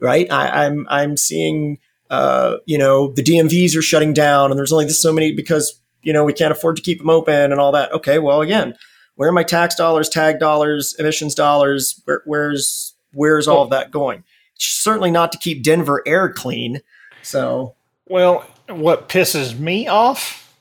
[0.00, 0.30] right?
[0.30, 1.78] I, I'm I'm seeing,
[2.10, 5.80] uh, you know, the DMVs are shutting down, and there's only this so many because
[6.02, 7.92] you know we can't afford to keep them open and all that.
[7.92, 8.74] Okay, well, again,
[9.18, 12.00] where are my tax dollars, tag dollars, emissions dollars?
[12.04, 14.22] Where, where's where's all of that going?
[14.56, 16.82] Certainly not to keep Denver air clean.
[17.22, 17.74] So
[18.08, 20.54] Well, what pisses me off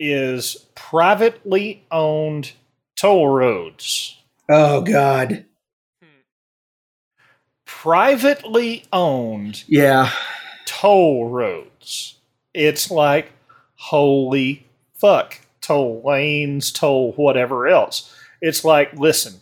[0.00, 2.52] is privately owned
[2.96, 4.20] toll roads.
[4.48, 5.44] oh god,
[7.66, 10.10] Privately owned yeah,
[10.66, 12.16] toll roads.
[12.52, 13.30] It's like,
[13.76, 18.10] holy fuck, toll lanes, toll whatever else.
[18.40, 19.34] It's like, listen,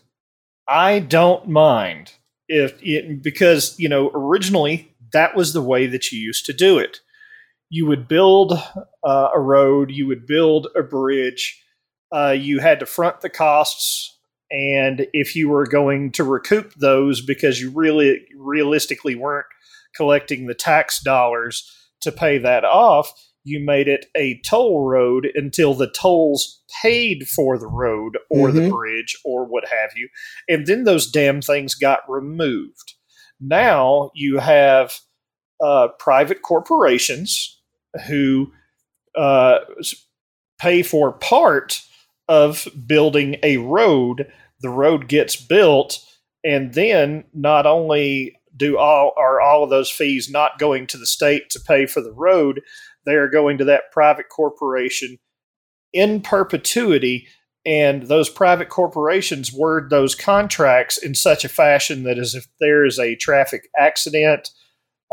[0.67, 2.13] I don't mind
[2.49, 6.79] if it, because, you know, originally that was the way that you used to do
[6.79, 6.99] it.
[7.71, 8.53] You would build
[9.05, 11.63] uh, a road, you would build a bridge,
[12.13, 14.19] uh, you had to front the costs.
[14.51, 19.47] And if you were going to recoup those because you really realistically weren't
[19.95, 23.13] collecting the tax dollars to pay that off,
[23.47, 28.63] you made it a toll road until the tolls paid for the road or the
[28.63, 28.71] Mhm.
[28.71, 30.09] bridge or what have you.
[30.49, 32.95] And then those damn things got removed.
[33.41, 34.95] Now you have
[35.63, 37.61] uh, private corporations
[38.09, 38.53] who
[39.15, 39.61] uh,
[40.61, 41.81] pay for part
[42.29, 44.31] of building a road.
[44.61, 45.99] The road gets built,
[46.45, 51.07] and then not only do all are all of those fees not going to the
[51.07, 52.61] state to pay for the road,
[53.07, 55.19] they are going to that private corporation
[55.93, 57.27] in perpetuity.
[57.65, 62.85] And those private corporations word those contracts in such a fashion that as if there
[62.85, 64.51] is a traffic accident,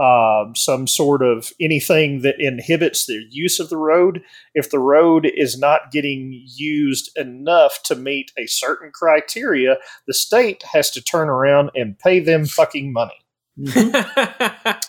[0.02, 4.24] um, some sort of anything that inhibits the use of the road,
[4.56, 9.78] if the road is not getting used enough to meet a certain criteria,
[10.08, 13.14] the state has to turn around and pay them fucking money.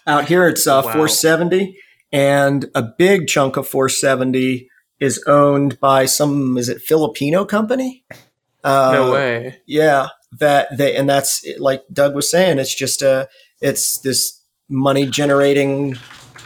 [0.06, 0.92] Out here, it's uh, Wow.
[0.92, 1.78] 470,
[2.14, 6.56] and a big chunk of 470 is owned by some.
[6.56, 8.04] Is it Filipino company?
[8.62, 9.60] Uh, no way.
[9.66, 10.08] Yeah,
[10.38, 12.58] that they and that's like Doug was saying.
[12.58, 13.28] It's just a.
[13.60, 15.96] It's this money generating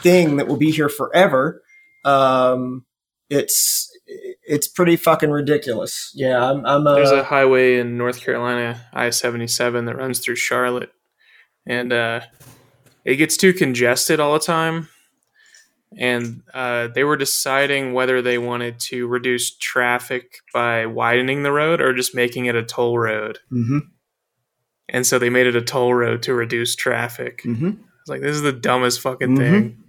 [0.02, 1.62] thing that will be here forever.
[2.02, 2.86] Um,
[3.28, 6.12] it's it's pretty fucking ridiculous.
[6.14, 6.64] Yeah, I'm.
[6.64, 10.92] I'm uh, There's a highway in North Carolina, I 77, that runs through Charlotte.
[11.66, 12.22] And uh,
[13.04, 14.88] it gets too congested all the time.
[15.96, 21.80] And uh, they were deciding whether they wanted to reduce traffic by widening the road
[21.80, 23.38] or just making it a toll road.
[23.52, 23.80] mhm.
[24.90, 27.42] and so they made it a toll road to reduce traffic.
[27.42, 27.68] hmm
[28.00, 29.38] It's like this is the dumbest fucking Mhm.
[29.38, 29.84] thing.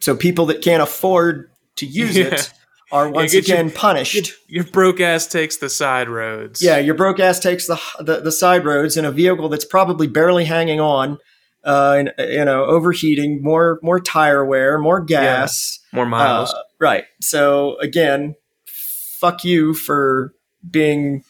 [0.00, 2.26] So people that can't afford to use Yeah.
[2.34, 2.50] it
[2.90, 4.32] are once get your- again punished.
[4.48, 6.60] Your broke ass takes the side roads.
[6.60, 10.08] Yeah, your broke ass takes the, the the side roads in a vehicle that's probably
[10.08, 11.18] barely hanging on,
[11.64, 15.78] uh, and, you know, overheating, more more tire wear, more gas.
[15.92, 16.52] more miles.
[16.52, 17.04] Uh, right.
[17.20, 18.34] So again,
[18.66, 20.34] fuck you for
[20.68, 21.24] being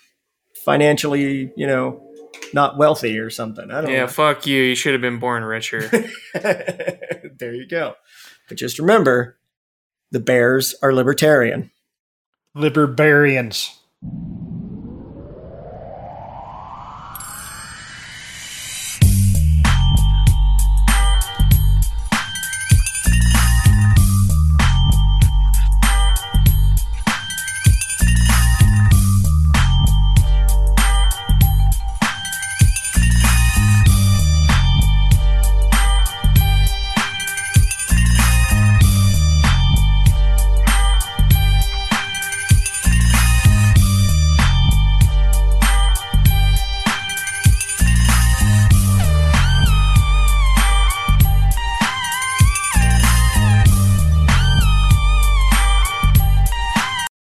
[0.65, 2.03] financially, you know,
[2.53, 3.71] not wealthy or something.
[3.71, 4.07] I don't yeah, know.
[4.07, 4.63] fuck you.
[4.63, 5.89] You should have been born richer.
[6.35, 7.95] there you go.
[8.49, 9.39] But just remember,
[10.11, 11.71] the Bears are libertarian.
[12.55, 13.79] Libertarians.